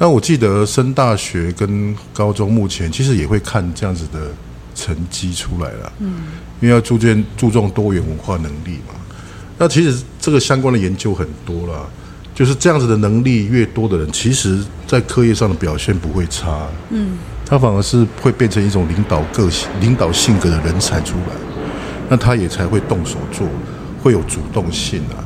[0.00, 4.30] 那我记得升大学跟高中目前其实也会看这样子的
[4.74, 6.22] 成绩出来了，嗯，
[6.60, 8.94] 因为要逐渐注重多元文化能力嘛。
[9.58, 11.88] 那其实这个相关的研究很多了，
[12.38, 21.34] 就是这样子的能力越多的人，其实在课业上的表现不会差，嗯，他反而是会变成一种领导个性、领导性格的人才出来，
[22.08, 23.44] 那他也才会动手做，
[24.00, 25.18] 会有主动性啊。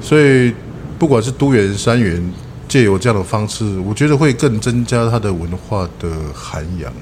[0.00, 0.54] 所以
[0.96, 2.32] 不管是都元、三元，
[2.68, 6.92] 借由这样的方式，我觉得会更增加他的文化的涵养，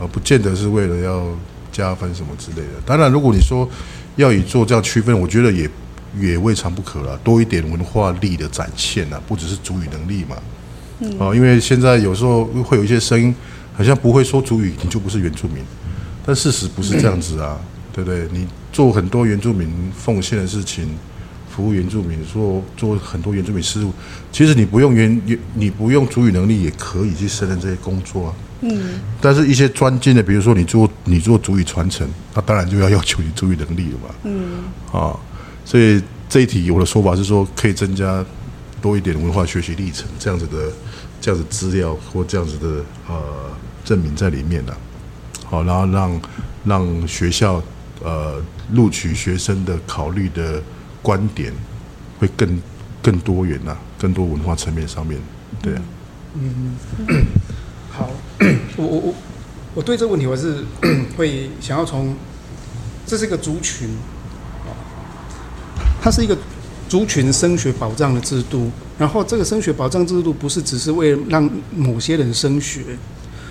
[0.00, 1.22] 而不见得是为了要
[1.70, 2.80] 加分什么之类的。
[2.86, 3.68] 当然，如果你说，
[4.16, 5.68] 要以做这样区分，我觉得也
[6.18, 7.16] 也未尝不可了。
[7.18, 10.36] 多一点文化力的展现啊，不只是主语能力嘛。
[11.00, 11.18] 嗯。
[11.18, 13.34] 啊，因为现在有时候会有一些声音
[13.72, 15.64] 好像不会说主语你就不是原住民，
[16.24, 17.58] 但事实不是这样子啊，
[17.92, 18.26] 对不对？
[18.32, 20.88] 你做很多原住民奉献的事情，
[21.50, 23.92] 服务原住民，做做很多原住民事务，
[24.32, 28.34] 其实你不用原原你不用主语能力也可以去胜任这些工作啊。
[28.66, 34.14] 嗯，但是一些专精的，比如说你做你做主语传承，那当然就要要求你主语能力了嘛。
[34.22, 35.14] 嗯，啊，
[35.64, 38.24] 所以这一题我的说法是说，可以增加
[38.82, 40.70] 多一点文化学习历程这样子的
[41.20, 43.22] 这样子资料或这样子的呃
[43.84, 44.76] 证明在里面的，
[45.44, 46.20] 好，然后让
[46.64, 47.62] 让学校
[48.02, 48.42] 呃
[48.72, 50.62] 录取学生的考虑的
[51.02, 51.52] 观点
[52.18, 52.60] 会更
[53.02, 55.18] 更多元呐，更多文化层面上面，
[55.62, 55.82] 对啊，
[56.34, 56.76] 嗯。
[57.08, 57.24] 嗯。
[57.90, 58.10] 好，
[58.76, 59.14] 我我我
[59.74, 60.64] 我对这个问题我是
[61.16, 62.16] 会想要从，
[63.06, 63.88] 这是一个族群，
[66.04, 66.36] 它是一个
[66.86, 72.82] 族群升学保障的制度，然后这个升学保障制度不是只是为了让某些人升学，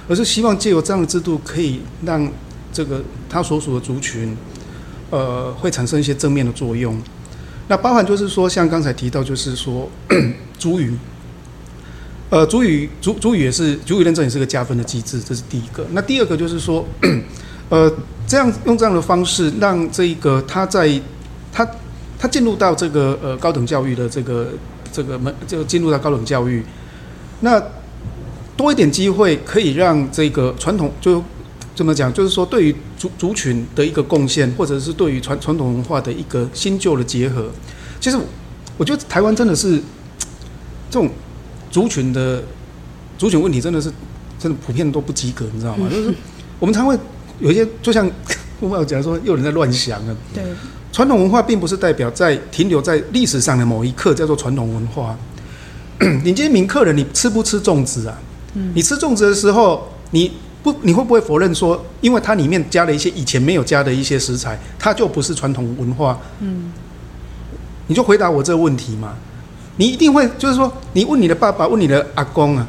[0.08, 2.32] 而是希望借由这样的制度可以让
[2.72, 4.38] 这个他所属的族群，
[5.10, 6.96] 呃，会产生一些正面的作用。
[7.70, 9.90] 那包含就是说，像刚才提到，就是说
[10.60, 10.96] 族语。
[12.30, 15.84] 呃，族语族族语也是族语认证也是个加分的机制，这是第一个。
[15.94, 16.86] 那第二个就是说，
[17.70, 17.92] 呃，
[18.28, 21.02] 这样用这样的方式让这个他在
[21.52, 21.68] 他
[22.20, 24.50] 他进入到这个呃高等教育的这个
[24.92, 26.64] 这个门就进入到高等教育，
[27.42, 27.62] 那
[28.56, 31.24] 多一点机会可以让这个传统就
[31.76, 37.50] 怎么讲，就是说对于族族群的一个贡献，或者是对于传传统文化的一个新旧的结合。
[38.00, 38.18] 其实
[38.78, 39.78] 我觉得台湾真的是
[40.90, 41.10] 这种。
[41.74, 42.44] 族群的
[43.18, 43.92] 族群问题真的是
[44.38, 45.88] 真的普遍都不及格，你知道吗？
[45.90, 46.14] 就是
[46.60, 46.96] 我们常会
[47.40, 48.08] 有一些，就像
[48.62, 50.16] 我讲说，有人在乱想啊。
[50.36, 50.44] 对，
[50.94, 55.18] 传统文化并不是代表在停留在历史上的某一刻叫做传统文化。
[56.24, 58.16] 你今天名客人，你吃不吃粽子啊？
[58.76, 60.32] 你吃粽子的时候，你
[60.62, 66.20] 不你会不会否认说，因为它里面加了一些以前没有加的一些食材，它就不是传统文化？
[66.42, 66.72] 嗯，
[67.88, 69.16] 你就回答我这个问题嘛。
[69.78, 72.68] 你一定会，就是说，你问你的爸爸，问你的阿公啊，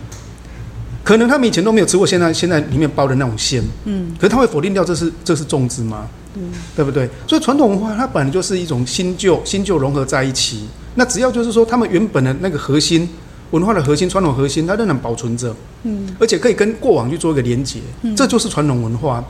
[1.03, 6.09] 可能他们以前都没有吃过现在现在里面包的那种馅，嗯，可是他会否定掉这是这是粽子吗？
[6.35, 7.09] 嗯，对不对？
[7.27, 10.67] 所以传统文化它本来就是一种新旧新旧融合在一起，
[10.97, 13.09] 那只要就是说他们原本的那个核心
[13.51, 15.55] 文化的核心传统核心，它仍然保存着，
[15.85, 19.25] 嗯，而且可以跟过往去做一个连结，嗯，这就是传统文化，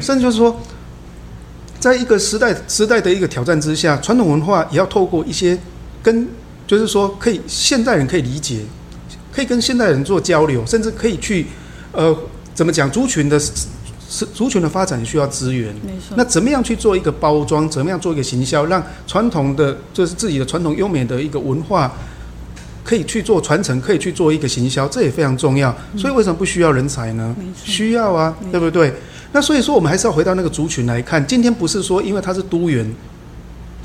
[0.00, 0.60] 甚至就是说，
[1.80, 5.58] 在一个时代时代的一个挑战之下，传统文化也要透过一些
[6.02, 6.28] 跟
[6.66, 8.60] 就是说，可以现代人可以理解，
[9.32, 11.46] 可以跟现代人做交流，甚至可以去，
[11.92, 12.14] 呃，
[12.54, 12.90] 怎么讲？
[12.90, 13.40] 族群的，
[14.34, 15.72] 族群的发展需要资源。
[15.84, 16.14] 没错。
[16.16, 17.68] 那怎么样去做一个包装？
[17.68, 18.66] 怎么样做一个行销？
[18.66, 21.90] 让传统的，就是自己的传统优美的一个文化，
[22.84, 25.74] 可以去做传承，可以去做一个行销，这也非常重要。
[25.96, 27.34] 所以为什么不需要人才呢？
[27.64, 28.92] 需要啊，对不对？
[29.32, 31.26] 那所以说，我们还是要回到那个族群来看。
[31.26, 32.94] 今天不是说因为他是都员，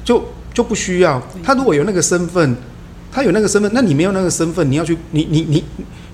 [0.04, 0.24] 就
[0.54, 1.22] 就不需要。
[1.42, 2.56] 他如果有那个身份。
[3.10, 5.64] 他有那个身份，那你没有那个身份，你要去，你你你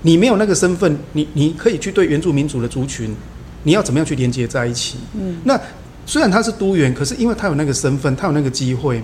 [0.02, 3.14] 你没有那个身份，你你可以去对原住民族的族群，
[3.64, 4.96] 你要怎么样去连接在一起？
[5.14, 5.60] 嗯，那
[6.06, 9.02] 虽然他是多元，可是因为他有那个身份，他有那个机会，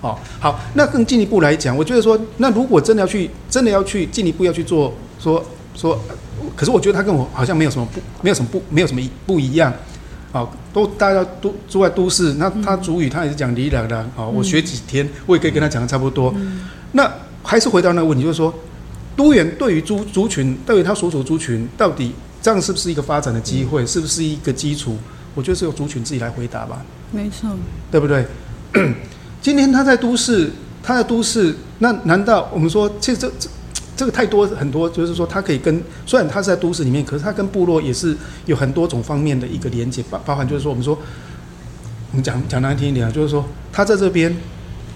[0.00, 5.44] 哦，好，那更进一步来讲，我觉得说，那如果真的要去，真的要去进一步要去做，说
[5.74, 6.00] 说，
[6.54, 9.72] 可是我觉得他跟我好像没有什么不，没有什么不，没有什么不一样，
[10.32, 16.34] 哦，都大家都住在都市，那他主语他也是讲离了的，哦，我学几天，我也可以跟他讲的差不多，
[16.92, 17.10] 那。
[17.46, 18.52] 还是回到那个问题，就是说，
[19.14, 22.10] 多元对于族族群，对于他所属族群，到底
[22.44, 24.98] 这样是不是一个发展的机会，是不是一个基础？
[25.34, 26.84] 我觉得是由族群自己来回答吧。
[27.10, 27.48] 没错，
[27.90, 28.26] 对不对？
[29.40, 30.50] 今天他在都市，
[30.82, 33.48] 他在都市，那难道我们说，其实这这
[33.96, 38.14] 这个太多很多，就是说，他可以跟虽然他是在都市里面，可是他跟部落也是
[38.44, 40.98] 有很多种方面的一个连接，包包含就是说，我们说，
[42.10, 43.42] 我们讲讲难听一点啊，就是说，
[43.72, 44.36] 他在这边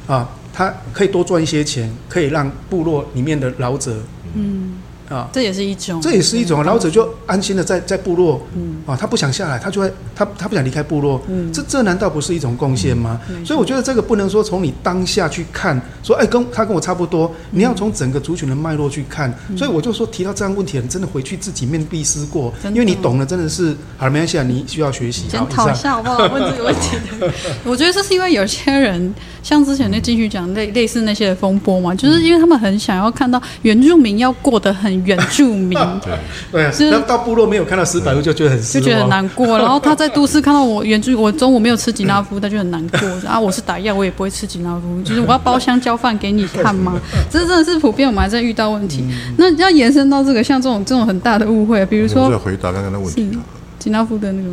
[0.06, 0.28] 啊。
[0.50, 3.96] 他可以多赚一些钱，可以让部落里面的老者，
[4.34, 4.72] 嗯。
[5.08, 13.18] 啊，这也是一种，这也是一种老者就安心的在在部落，嗯，啊，他不想下来，他就会他他不想离开部落，嗯，这这难道不是一种贡献吗？
[13.44, 19.32] 所以我觉得这个不能说从你当下去看，说哎跟他跟我差不多，你要从整个族群的脉络去看。
[19.56, 25.26] 所以我就说提到这样问题，你真的回去自己面壁思过，因为你懂了，真的是好了，没关系啊，你需要学习。
[25.28, 26.18] 检讨一下好不好？
[26.26, 27.32] 问这个问题的，
[27.64, 34.97] 我觉得这是因为有些人像之前那继续讲类类似那些的风波嘛，就是因为他们很想要看到原住民要过得很。
[35.04, 36.12] 人原住民， 对，
[36.52, 39.56] 对啊，然后到部落没有看到石百物，就觉得很，就觉得很难过。
[39.58, 42.98] 然后他在都市看到我原住，我中午没有吃吉拉夫，他就很难过。
[43.28, 47.00] 啊，我是打药，我也不会吃吉拉夫，就是我要包香蕉饭给你看吗？
[47.30, 49.04] 这真的是普遍，我们还在遇到问题。
[49.36, 53.38] 那要延伸到这个，像这种这种很大的误会，比如说，我在回答刚刚的问题，
[53.78, 54.48] 吉拉夫的那个。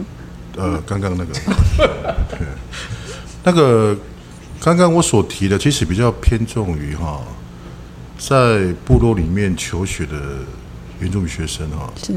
[0.57, 1.33] 呃，刚刚那个，
[3.43, 3.93] 那个，
[4.61, 7.19] 刚刚我所提的，其实比较偏重于哈，
[8.17, 10.39] 在部落里面求学的
[10.99, 12.13] 原住民学生哈，是，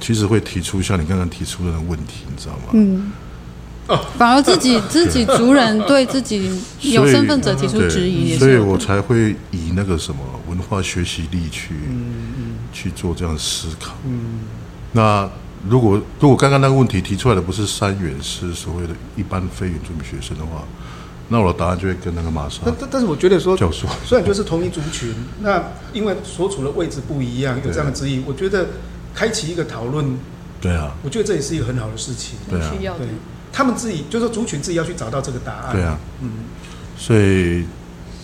[0.00, 2.62] 其实会提出像你刚刚提出的那个问题，你知道吗？
[2.72, 3.12] 嗯，
[4.18, 11.74] 反而自己 自己族人对自己有身份者提出质疑，所以我才会以那个什么文化学习力去，
[12.72, 14.40] 去做这样的思考，嗯，
[14.92, 15.30] 那。
[15.66, 20.62] 如果如果刚刚那个问题提出来的不是三原，是所谓的一般非原住民学生的话，
[21.28, 22.60] 那我的答案就会跟那个玛莎。
[22.64, 25.62] 但但但是我觉得说，教授虽然就是同一族群，那
[25.92, 28.68] 因为所处的位置不一样，有这样的质疑，我觉得
[29.14, 30.18] 开启一个讨论，
[30.60, 32.38] 对啊，我觉得这也是一个很好的事情。
[32.48, 33.06] 对啊，对，
[33.52, 35.72] 他们自己就是说族群自己要去找到这个答案。
[35.72, 36.30] 对啊，嗯，
[36.96, 37.64] 所以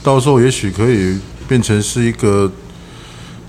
[0.02, 2.50] 到时候也许可以变成是一个。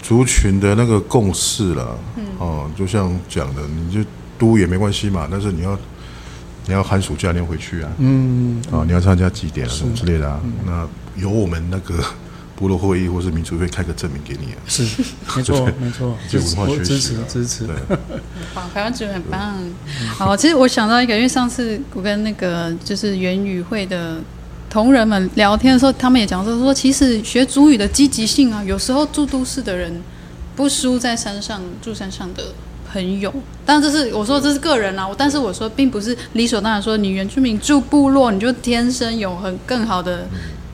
[0.04, 4.00] 族群的那个共识了，嗯、哦，就像讲的，你就
[4.38, 5.78] 都也没关系嘛，但是你要
[6.68, 9.70] 你要寒暑假你要回去啊，嗯，啊、哦，你要参加祭典啊？
[9.70, 10.88] 什么之类的啊，嗯、那
[11.22, 12.04] 由我们那个
[12.56, 14.84] 部落会议或是民族会开个证明给你啊，是，
[15.36, 17.98] 没错没错，就文化学习支持支持，对， 很
[18.54, 19.58] 棒，台湾族很棒。
[20.18, 24.18] 好，其实我想到一个，因为上次我跟那个就是原语会的。
[24.70, 30.02] 同仁们聊天的时候，他们也讲说说，其实学主语的积极性啊，有时候住都市的人
[30.56, 32.42] 不输在山上住山上的
[32.92, 33.34] 朋友。
[33.66, 40.28] 当然这是我说这是个人啊，但是我说并不是理所当然说你原住民住部落你就天生有很更好的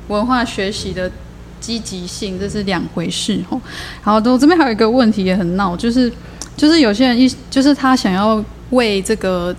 [0.08, 1.12] 文化学习的
[1.60, 3.60] 积极性，这是两回事哦。
[4.02, 6.12] 好，我这边还有一个问题也很闹，就是
[6.56, 9.56] 就是有些人一就是他想要为这个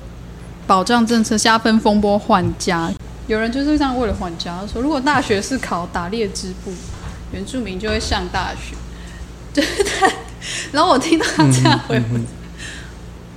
[0.67, 2.91] 保障政策加分风波换家。
[3.27, 6.73] 有人就是这样为了换家，说如果大学是考打猎支部，
[7.33, 8.75] 原住民就会上大学，
[9.53, 10.11] 就是他。
[10.73, 12.01] 然后我听到他这样回，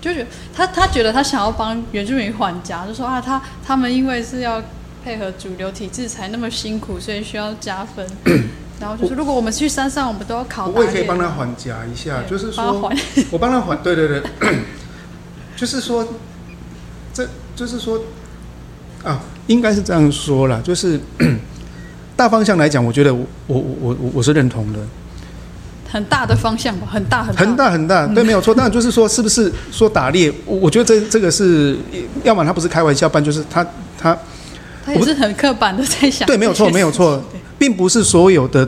[0.02, 4.62] 就觉得他他觉得他想要帮原住民缓颊，就说啊，他他们因为是要
[5.06, 8.06] 配合主流体制才那么辛苦，所以需要加分。
[8.82, 12.92] 然后就是如果我们去山上，我们都要考，我也可以帮他缓颊一下，就是说，
[13.32, 14.24] 我帮他缓，对对对，
[15.56, 16.08] 就是说，
[17.14, 18.02] 这就是说。
[19.04, 21.00] 啊，应该是这样说啦，就是
[22.16, 24.80] 大方向来讲，我觉得我我我我我是认同的，
[25.92, 28.56] 很大的方向吧，很大很大很大很大，对，没有错。
[28.56, 30.32] 当然就是说，是不是说打猎？
[30.46, 31.78] 我我觉得这这个是，
[32.24, 33.66] 要么他不是开玩笑，不然就是他
[34.00, 34.18] 他
[34.86, 36.26] 他也是很刻板的在想。
[36.26, 37.22] 对，没有错，没有错，
[37.60, 38.68] 并不是所有的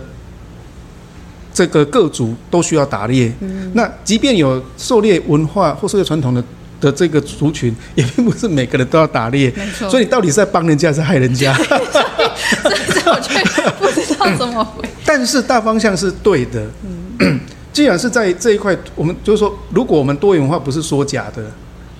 [1.53, 3.31] 这个各族都需要打猎。
[3.39, 6.43] 嗯，那即便有狩猎文化或是个传统的。
[6.83, 9.89] 的这个族群也并不是每个人都要打猎，没错。
[9.89, 11.55] 所以你到底是在帮人家还是害人家？
[11.57, 13.41] 这我却
[13.79, 14.83] 不知道怎么回。
[15.05, 16.61] 但是大方向是对的。
[16.83, 17.02] 嗯，
[17.73, 21.43] 既然是在这一块，我们就是说，如果我们多元化不是说假的，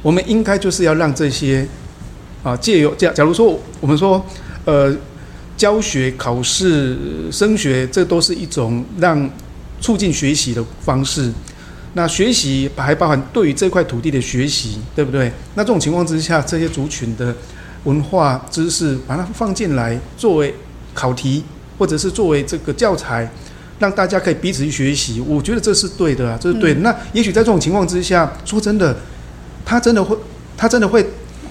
[0.02, 1.68] 我们应该就是要让这些
[2.44, 4.24] 啊，借由假假如说我们说
[4.66, 4.96] 呃，
[5.58, 6.98] 教学、考试、
[7.32, 9.30] 升学，这都是一种让
[9.82, 11.32] 促进学习的方式。
[11.96, 15.32] 那学习还包含对于这块土地的学习，对不对？
[15.56, 17.36] 那这种情况之下，这些族群的
[17.84, 20.54] 文化知识，把它放进来作为
[20.94, 21.44] 考题，
[21.78, 23.32] 或者是作为这个教材，
[23.80, 25.22] 让大家可以彼此去学习。
[25.22, 26.80] 我觉得这是对的啊，这是对的。
[26.80, 28.96] 嗯、那也许在这种情况之下，说真的，
[29.66, 30.18] 他真的会，
[30.58, 31.06] 他真的会，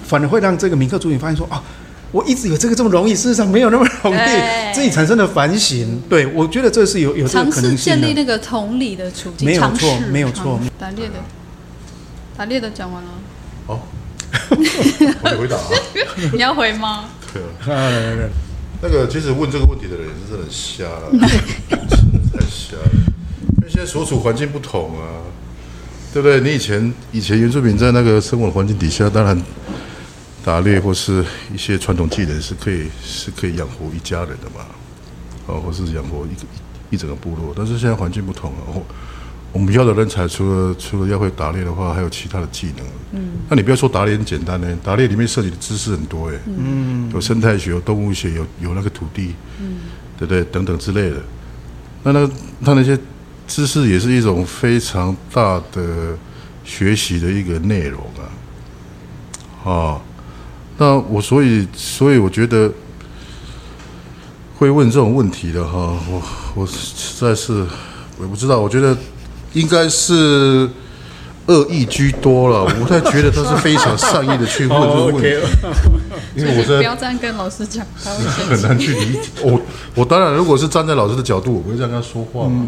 [0.06, 1.62] 反而会让这个民客族群发现说啊。
[2.10, 5.98] 我一直以为这个这么容易，事实上没有那么容易，自己产生的反省。
[6.10, 7.76] 对，我觉得这是有有这个可能性的。
[7.76, 10.60] 尝试建立那个同理的处境，没有错，没有错。
[10.78, 11.14] 打猎的，
[12.36, 13.08] 打猎的讲完了。
[13.66, 13.80] 哦，
[15.22, 15.62] 我得回答啊。
[16.34, 17.06] 你要回吗？
[17.32, 17.40] 对
[17.74, 18.28] 啊。
[18.84, 22.01] 那个其实问这个问题的人是真的很瞎了，
[22.70, 22.90] 真的太瞎了。
[23.58, 25.22] 因为现在所处环境不同啊，
[26.12, 26.40] 对不对？
[26.40, 29.40] 你以前以前原住民在那个生活的环境底下，当然。
[30.44, 31.24] 打猎或是
[31.54, 34.66] 一些传统技能是可以是可以养活一家人的嘛，
[35.46, 36.42] 哦，或是养活一个
[36.90, 37.54] 一整个部落。
[37.56, 38.82] 但是现在环境不同了，哦，
[39.52, 42.84] 我们要的人才除了除了要会打猎的话，还有其他的技能。
[43.12, 49.76] 嗯，那你不要说打猎很简单呢，打猎里面涉及的知识很多哎，嗯，有生态学、有动物学、有有那个土地，嗯，
[50.18, 50.42] 对不对？
[50.46, 51.18] 等等之类的。
[52.04, 52.28] 那那
[52.64, 52.98] 他那些
[53.46, 56.16] 知识也是一种非常大的
[56.64, 58.00] 学习的一个内容
[59.64, 60.00] 啊，啊。
[60.78, 62.72] 那我所以所以我觉得
[64.56, 66.22] 会问这种问题的哈，我
[66.54, 67.66] 我实在是
[68.18, 68.58] 我也不知道。
[68.58, 68.96] 我觉得
[69.52, 70.68] 应该是
[71.52, 75.28] 恶意居多了， 我不太觉得他是非常善意的去问这个问题，
[76.34, 78.24] 因为我在不要这样跟老师讲，他会
[78.56, 79.28] 很难去理解。
[79.42, 79.60] 我
[79.94, 82.64] 我当然如果是站在老师的角度，我会这样跟他说话嘛。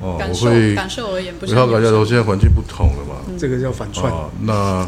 [0.00, 4.12] 哦，我会感受而言，不要感觉说现在环境不同了嘛，这个叫反串。
[4.42, 4.86] 那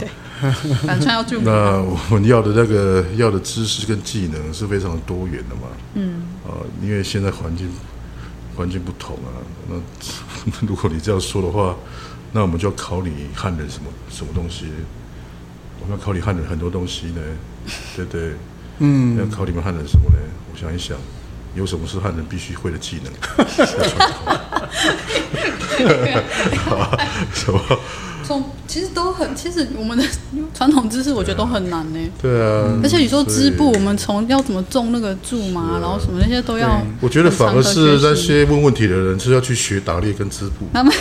[0.87, 1.41] 反串要注意。
[1.45, 5.63] 那我们要的那个要的知识跟技能是非常多元的嘛。
[5.95, 6.25] 嗯。
[6.47, 7.71] 啊，因为现在环境
[8.57, 9.31] 环境不同啊，
[9.69, 9.77] 那
[10.67, 11.75] 如果你这样说的话。
[12.33, 14.67] 那我们就要考你汉人什么什么东西？
[15.81, 17.23] 我们要考你汉人很多东西呢，
[17.97, 18.33] 对不对？
[18.79, 20.17] 嗯，要考你们汉人什么呢？
[20.53, 20.97] 我想一想，
[21.55, 23.13] 有什么是汉人必须会的技能？
[27.33, 27.61] 什么？
[28.29, 30.05] 从其实都很，其实我们的
[30.53, 31.99] 传统知识我觉得都很难呢。
[32.21, 36.83] 对啊，而且你说织布，我们从要怎么种那个苧嘛，然后什么那些都要。
[37.01, 40.67] 我觉得反而是那些问问题的人是要去学打猎跟织布。
[40.75, 40.93] 他们，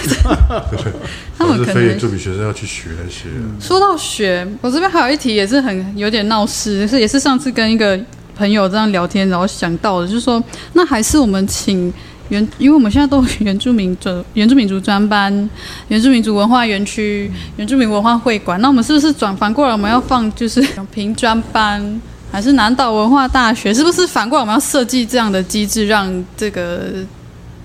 [1.37, 3.25] 他们可能非原住民学生要去学那些。
[3.59, 7.99] 说到学，我这边还有一题也是很有点闹事，是也是上次跟一个
[8.37, 10.41] 朋友这样聊天，然后想到的，就是说
[10.71, 11.93] 那还是我们请。
[12.29, 15.49] 原，因为我们现在都原住民族、 原住民族专班、
[15.87, 20.61] 原住民族文化园区、原住民文化会馆，那我们是不是转反过来，我们要放就是
[20.93, 22.01] 平专班，
[22.31, 23.73] 还是南岛文化大学？
[23.73, 27.05] 是不是反过来我们要设计这样的机制，让这个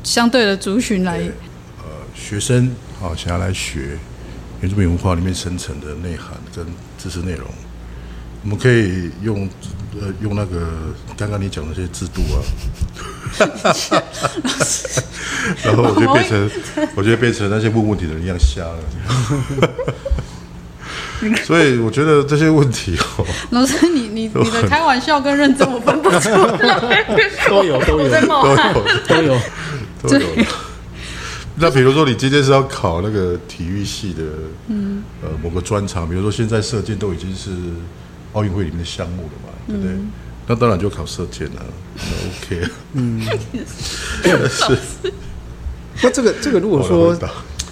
[0.02, 1.18] 相对的族群来？
[1.78, 1.84] 呃，
[2.14, 2.70] 学生
[3.02, 3.98] 啊，想要来学
[4.60, 6.64] 原住民文化里面深层的内涵跟
[6.97, 7.47] 知识内容，
[8.44, 9.48] 我们可以用
[10.01, 10.69] 呃用那个
[11.16, 12.40] 刚刚你讲的那些制度啊。
[15.64, 16.51] 然后我就变成，
[16.94, 18.78] 我就变成那些问问题的人一样瞎了。
[21.44, 27.05] 所以我觉得这些问题哦，老师，你你你的开玩笑跟认真我分不出来，
[27.48, 28.56] 都有都有都有
[29.06, 29.39] 都有
[30.02, 30.27] 都有。
[31.55, 34.23] 那比如说，你今天是要考那个体育系的，
[34.66, 37.51] 嗯，呃，某个专长，比如说现在射箭都已经是
[38.32, 39.93] 奥运会里面的项目了嘛，对不对？
[40.47, 41.62] 那当然就考射箭了
[42.26, 42.68] ，OK。
[42.94, 43.20] 嗯，
[44.48, 44.76] 是。
[46.02, 47.16] 那这个这个，如果说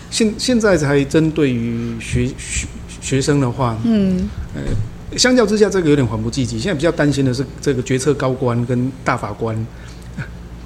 [0.09, 2.67] 现现在才针对于学学
[3.01, 6.61] 学生的话，嗯，呃，相较之下，这个有点缓不济急。
[6.61, 9.67] 现在比较担心的是这个决策高官跟大法官，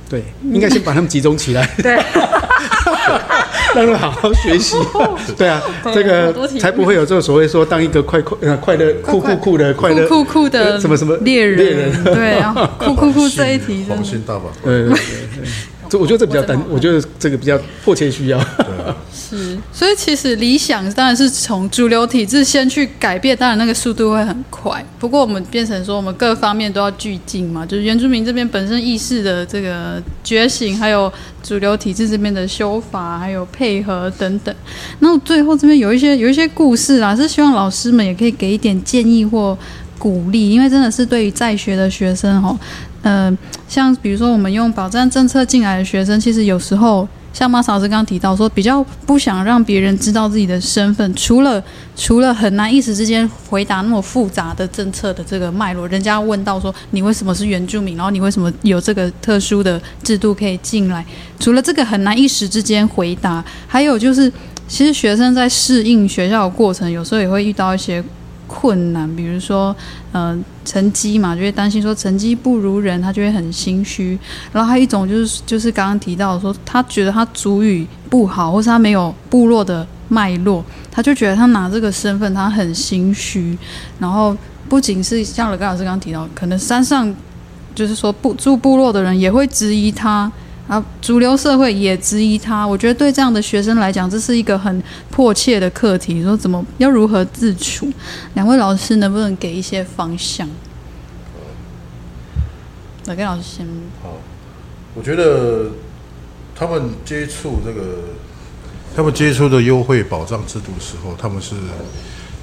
[0.08, 1.66] 对，应该先把他们集中起来。
[1.78, 1.96] 对。
[3.74, 4.76] 让他们好好学习，
[5.36, 5.60] 对啊，
[5.92, 14.44] 这个才不会有这种所谓说当一个快快呃快乐酷酷酷的快乐酷酷的什么什么猎人，对啊，酷酷酷这一题，黄心大法。
[14.62, 14.98] 对对对。
[15.94, 18.46] 这我觉得这比较单，我觉得这个比较迫切需要。
[19.14, 24.84] 是，所以其实理想当然是从主流体制先去改变，当然那个速度会很快。
[24.98, 31.10] 不过我们变成说，我们各方面都要俱进嘛，就是原住民这边本身意识的这个觉醒，还有
[31.44, 34.52] 主流体制这边的修法，还有配合等等。
[34.98, 39.56] 那最后这边有一些有一些故事啊，是希望老师们也可以给一点建议或
[39.96, 42.58] 鼓励，因为真的是对于在学的学生哈。
[43.04, 43.36] 嗯、
[43.68, 51.62] 像比如说我们用保障政策进来的学生，其实有时候像马老师刚刚提到说，比较不想让别人知道自己的身份，除了
[51.94, 61.04] 除了很难一时之间回答那么复杂的政策的这个脉络，人家问到说你为什么是原住民，然后你为什么有这个特殊的制度可以进来，
[61.38, 64.32] 除了这个很难一时之间回答，还有就是
[64.66, 68.02] 其实学生在适应学校的过程，有时候也会遇到一些。
[68.46, 69.74] 困难，比如说，
[70.12, 74.18] 呃，成绩嘛，就会担心说成绩不如人，他就会很心虚。
[74.52, 83.56] 然后还有一种就是，就是刚刚提到说，他觉得他主语不好，或是他没有部落的脉络，他就觉得他拿这个身份他很心虚。
[83.98, 84.36] 然后
[84.68, 87.14] 不仅是像乐刚老师刚刚提到，可能山上
[87.74, 90.30] 就是说不住部落的人也会质疑他。
[90.66, 96.22] 啊，主流社会也质疑他，我觉得对这样的学生来讲，这是一个很迫切的课题。
[96.22, 97.92] 说怎么要如何自处？
[98.32, 100.48] 两位老师能不能给一些方向？
[103.04, 103.66] 哪个老师先？
[104.02, 104.16] 好，
[104.94, 105.72] 我觉得
[106.54, 107.98] 他们接触这个，
[108.96, 111.54] 他们接触的优惠保障制度的时候，他们是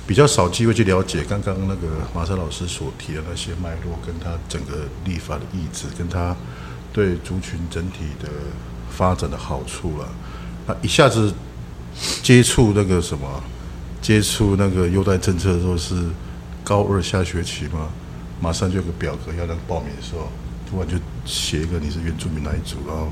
[0.06, 6.36] 比较少机会去了解刚刚那个马山老师所提的那些脉络，跟他整个立法的意志，跟他。
[6.94, 8.28] 对族群整体的
[8.90, 10.08] 发展的好处了，
[10.68, 11.34] 那一下子
[12.22, 13.26] 接触那个什么，
[14.02, 15.96] 接触那个优待政策的时候是
[16.64, 17.88] 高二下学期嘛，
[18.42, 20.30] 马上就有个表格要那个报名的时候，
[20.70, 23.12] 突然就写一个你是原住民哪一组，然后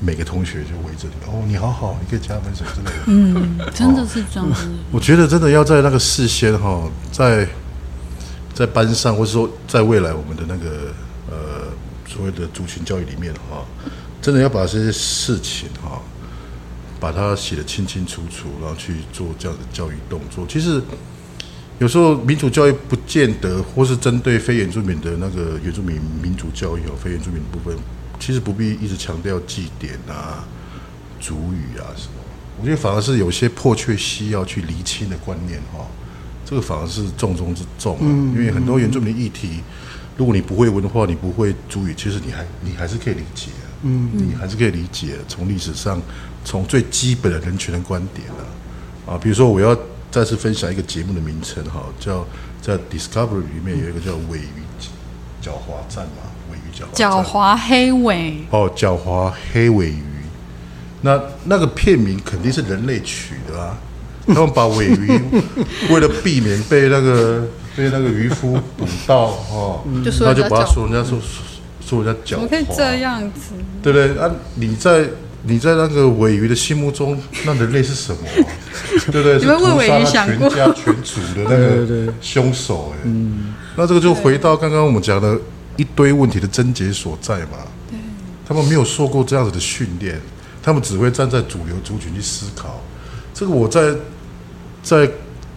[0.00, 3.02] 每个同学就围着你，哦，你好好，你可以加分什么之类的。
[3.06, 4.66] 嗯，真的是这样子。
[4.90, 7.46] 我觉得真的要在那个事先哈，在
[8.54, 10.92] 在班上，或者说在未来我们的那个
[11.30, 11.68] 呃。
[12.12, 13.64] 所谓的族群教育里面哈，
[14.20, 16.02] 真的要把这些事情哈
[16.98, 20.44] 把它写得清清楚楚，然后去做这样的教育动作。
[20.48, 20.82] 其实
[21.78, 27.78] 有时候民主教育不见得，或是针对非原住民的那个原住民民主教育哦，非原住民的部分，
[28.18, 30.44] 其实不必一直强调祭典啊、
[31.20, 32.14] 族语啊什么。
[32.60, 35.86] 我觉得反而是有些迫切需要去厘清的观念哈，
[36.44, 38.04] 这个反而是重中之重啊。
[38.04, 39.62] 因为很多原住民的议题，
[40.20, 43.46] 如果你不会文化，你不会主语，其实你还你还是可以理解。
[43.80, 45.98] 嗯，你还是可以理解，从历史上，
[46.44, 49.74] 从最基本的人权的观点啊，啊，比如说我要
[50.10, 52.26] 再次分享一个节目的名称哈，叫
[52.60, 54.60] 在 Discovery 里面有一个叫尾鱼
[55.42, 56.94] 狡猾战嘛，尾鱼狡猾。
[56.94, 58.44] 狡猾黑尾。
[58.50, 60.04] 哦，狡猾黑尾鱼，
[61.00, 63.78] 那那个片名肯定是人类取的啊，
[64.26, 65.18] 他们把尾鱼
[65.88, 67.48] 为了避免被那个
[67.80, 71.18] 被那个渔夫捕到哦，那就，就把它说人家说。
[71.82, 73.52] 说人家狡猾，怎么可以这样子？
[73.82, 74.16] 对不对？
[74.16, 75.08] 啊，你在
[75.42, 78.30] 你在那个尾鱼的心目中，那人类是什么、啊？
[79.10, 79.38] 对不对？
[79.38, 80.48] 你们为尾鱼想过？
[80.50, 85.36] 全家全族的那个凶手、欸，哎，嗯，那这个就回到刚刚我们讲的
[85.76, 87.58] 一堆问题的症结所在嘛。
[87.90, 87.98] 对，
[88.46, 90.20] 他们没有受过这样子的训练，
[90.62, 92.80] 他们只会站在主流族群去思考。
[93.34, 93.92] 这个我在
[94.80, 95.10] 在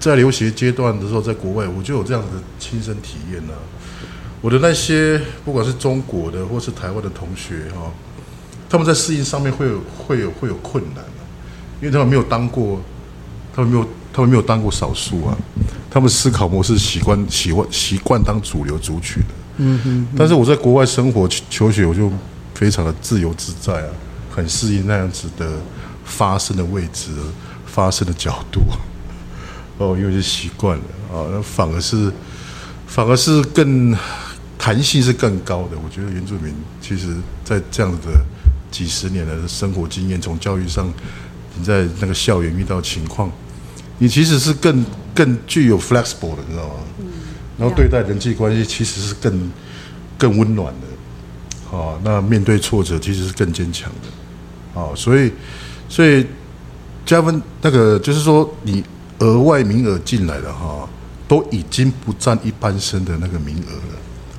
[0.09, 3.59] 在留学阶段的时候，在国外我就有这样子的亲身体验了、啊。
[4.41, 7.89] 我的那些不管是中国的或是台湾的同学哈，
[8.69, 11.03] 他们在适应上面会有会有会有困难，
[11.79, 12.81] 因为他们没有当过，
[13.55, 15.37] 他们没有他们没有当过少数啊，
[15.89, 20.07] 他们思考模式习惯习惯习惯当主流族群的，嗯哼。
[20.17, 22.11] 但是我在国外生活求学，我就
[22.53, 23.89] 非常的自由自在啊，
[24.29, 25.49] 很适应那样子的
[26.03, 27.11] 发生的位置、
[27.65, 28.61] 发生的角度，
[29.77, 32.11] 哦，因为是习惯了啊，那反而是
[32.87, 33.95] 反而是更。
[34.55, 37.13] 弹性是更高的，我觉得原住民其实，
[37.43, 38.13] 在这样子的
[38.71, 40.89] 几十年的生活经验，从教育上，
[41.57, 43.29] 你在那个校园遇到情况，
[43.97, 46.75] 你其实是更更具有 flexible 的，你知道吗？
[46.99, 47.05] 嗯
[47.57, 49.51] 然后对待人际关系其实是更
[50.17, 55.29] 更温暖的，哦，那面对挫折其实是更坚强的，哦，所以
[55.89, 56.25] 所以
[57.05, 58.81] 加分那个就是说，你
[59.23, 60.87] 额外名额进来的哈，
[61.29, 63.95] 都已经不占一般生的那个名额了。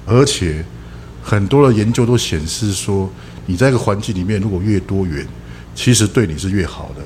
[0.06, 0.62] 而且
[1.22, 3.08] 很多的研究都显示说，
[3.46, 5.26] 你在一个环境里面如果越多元，
[5.74, 7.02] 其实对你是越好的。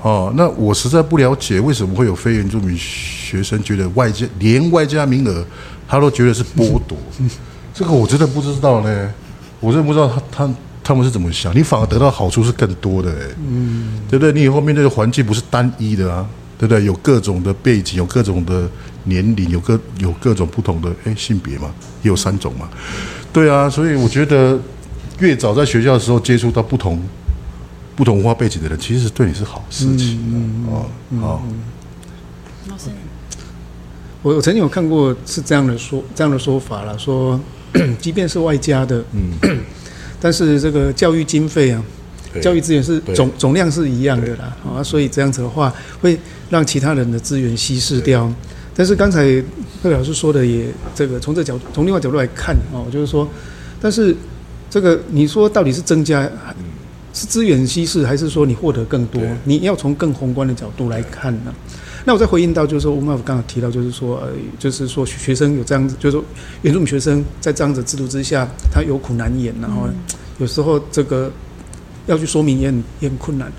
[0.00, 5.44] 哦，那我实在不了解为什么会有非原住民学生觉得外加连外加名额，
[5.86, 6.96] 他都觉得是剥夺。
[7.74, 9.12] 这个我真的不知道呢，
[9.60, 11.54] 我真的不知道他他他们是怎么想。
[11.56, 14.32] 你反而得到好处是更多的，哎，嗯，对不对？
[14.32, 16.26] 你以后面对的环境不是单一的啊，
[16.62, 16.84] 对不对？
[16.84, 18.70] 有各种的背景，有各种的。
[19.04, 21.74] 年龄有各有各种不同的诶性别嘛，
[22.04, 22.68] 也有三种嘛，
[23.32, 24.56] 对啊，所以我觉得
[25.18, 27.02] 越早在学校的时候接触到不同
[27.96, 30.86] 不同文化背景的人，其实对你是好事情哦。
[31.20, 31.42] 好，
[32.70, 32.90] 老师，
[34.22, 37.40] 我我曾经有看过是这样的说这样的说法了，说
[37.98, 39.32] 即便是外加的，嗯，
[40.20, 41.82] 但是这个教育经费啊，
[42.40, 46.18] 教育资源是总总量是一样的啦，啊，所以这样子的话会
[46.48, 48.32] 让其他人的资源稀释掉。
[48.74, 49.42] 但是刚才
[49.82, 50.64] 贺老师说的也
[50.94, 53.28] 这个从这角从另外角度来看哦，就是说，
[53.80, 54.16] 但是
[54.70, 56.22] 这个你说到底是增加
[57.12, 59.20] 是资源稀释，还是说你获得更多？
[59.44, 61.52] 你要从更宏观的角度来看呢？
[62.04, 66.24] 那我再回应到，就是说，我们刚刚提到，就是说，呃，就是说学生有这样子，就是说
[66.62, 69.86] 原住民学生在这样子制度之下，他有苦难言，然后
[70.38, 71.30] 有时候这个
[72.06, 73.50] 要去说明也很也很困难。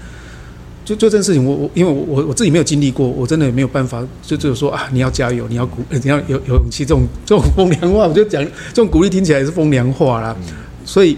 [0.85, 10.35] 就就这件事情，我我因为我我我自己没有经历过，我真的也没有办法，就只有说啊，你要加油，你要鼓， 你要有有勇气，这种这种风凉话，我就讲这种鼓励听起来也是风凉话啦。
[10.83, 11.17] 所以，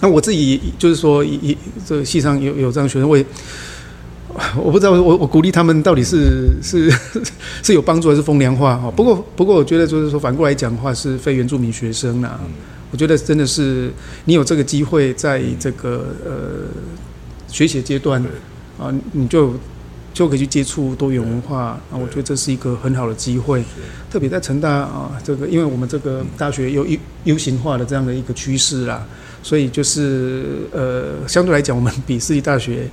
[0.00, 1.56] 那我自己就是说，一
[1.86, 3.24] 这个系上有有这样学生，我也
[4.56, 6.90] 我不知道我我鼓励他们到底是是
[7.62, 8.90] 是有帮助还是风凉话哈。
[8.90, 12.40] 不过不过，我觉得就是说反过来讲的话，是非原住民学生呐，
[12.90, 13.90] 我觉得真的是
[14.24, 16.32] 你有这个机会，在这个呃。
[17.52, 18.22] 学习阶段，
[18.78, 19.54] 啊，你就
[20.14, 23.64] 就可以去接触多元文化啊，我觉得这是一个很好的机会，
[24.08, 26.86] 特别在成大啊，这个因为我们这个大学有
[27.24, 29.04] U 型化的这样的一个趋势啦，
[29.42, 32.88] 所以就是呃，相对来讲，我们比私立大学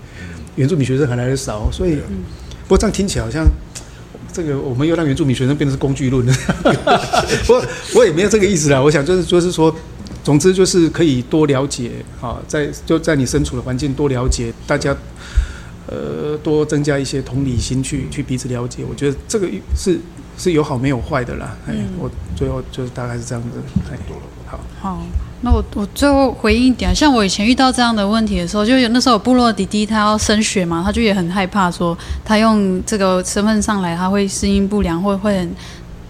[0.55, 1.97] 原住民学生还来的少，所以，
[2.63, 3.45] 不过这样听起来好像
[4.37, 6.23] 这个我们又让原住民学生变成是工具论，
[7.47, 7.65] 不过
[7.95, 9.73] 我也没有这个意思啦，我想就是就是说。
[10.23, 11.89] 总之就是可以多了解
[12.19, 14.93] 啊，在就在你身处的环境多了解大家，
[15.87, 18.83] 呃，多增加一些同理心去去彼此了解。
[18.83, 19.97] 我觉得这个是
[20.37, 21.55] 是有好没有坏的啦。
[21.65, 23.51] 哎，我最后就是大概是这样子。
[23.89, 23.97] 哎，
[24.45, 25.07] 好，好。
[25.41, 35.55] 那我我最后回应一点，像我以前遇到这样的问题的时候，就有那时候有部落弟弟他要升学嘛，他就也很害怕说他用这个身份上来他会适应不良，或会很。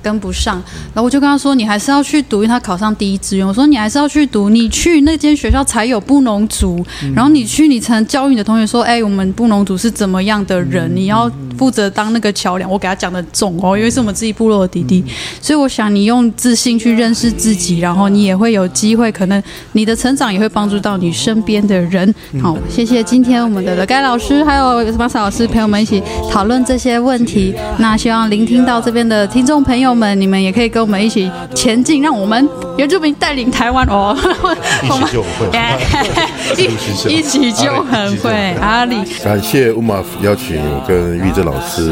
[0.01, 0.55] 跟不上，
[0.93, 3.47] 然后我就跟他说：“你还是要去读，因为他考上第一志愿。
[3.47, 10.89] 我说你还是要去读，你去那间学校才有布农族，然后你去你才能教育你的同学说：哎，我们布农族是怎么样的人？
[10.95, 12.69] 你要负责当那个桥梁。
[12.69, 15.03] 我给他讲的重哦，因为是我们自己部落的弟弟，
[15.41, 19.41] 所以我想你用自信去认识自己，然后你也会有机会，可能
[19.71, 22.13] 你的成长也会帮助到你身边的人。
[22.41, 27.55] 好，谢谢今天我们的盖老师还有马萨老师陪我们一起讨论这些问题。
[27.79, 34.15] 那希望聆听到这边的听众朋友们，你们也可以跟我们一起前进，让我们原住民带领台湾哦。
[34.87, 38.55] 一起就很会，一起就很会。
[38.61, 41.91] 阿里，感谢乌马邀请我跟玉珍老师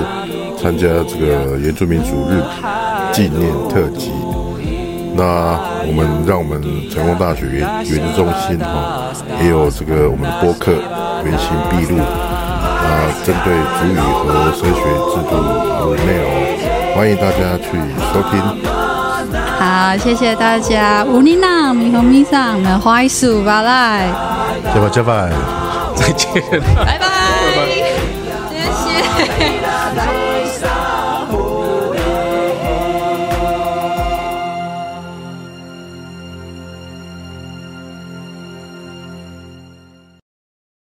[0.62, 2.42] 参加这个原住民族日
[3.12, 4.12] 纪念特辑。
[5.18, 5.58] 那
[5.88, 9.12] 我们让我们成功大学原原子中心哈，
[9.42, 10.74] 也有这个我们的播客
[11.24, 14.82] 原形毕露啊，针对主语和升学
[15.12, 15.32] 制度
[15.96, 16.45] 的内容。
[16.96, 17.78] 欢迎大家去
[18.14, 18.42] 收听。
[19.60, 21.04] 好，谢谢大家。
[21.04, 23.10] 乌尼娜，米红米桑，们欢迎
[23.44, 23.62] 拜拜。
[23.64, 24.08] 来。
[24.64, 25.30] 拜吧，拜拜，
[25.94, 26.42] 再见。
[26.86, 27.06] 拜拜，
[28.50, 29.75] 谢谢。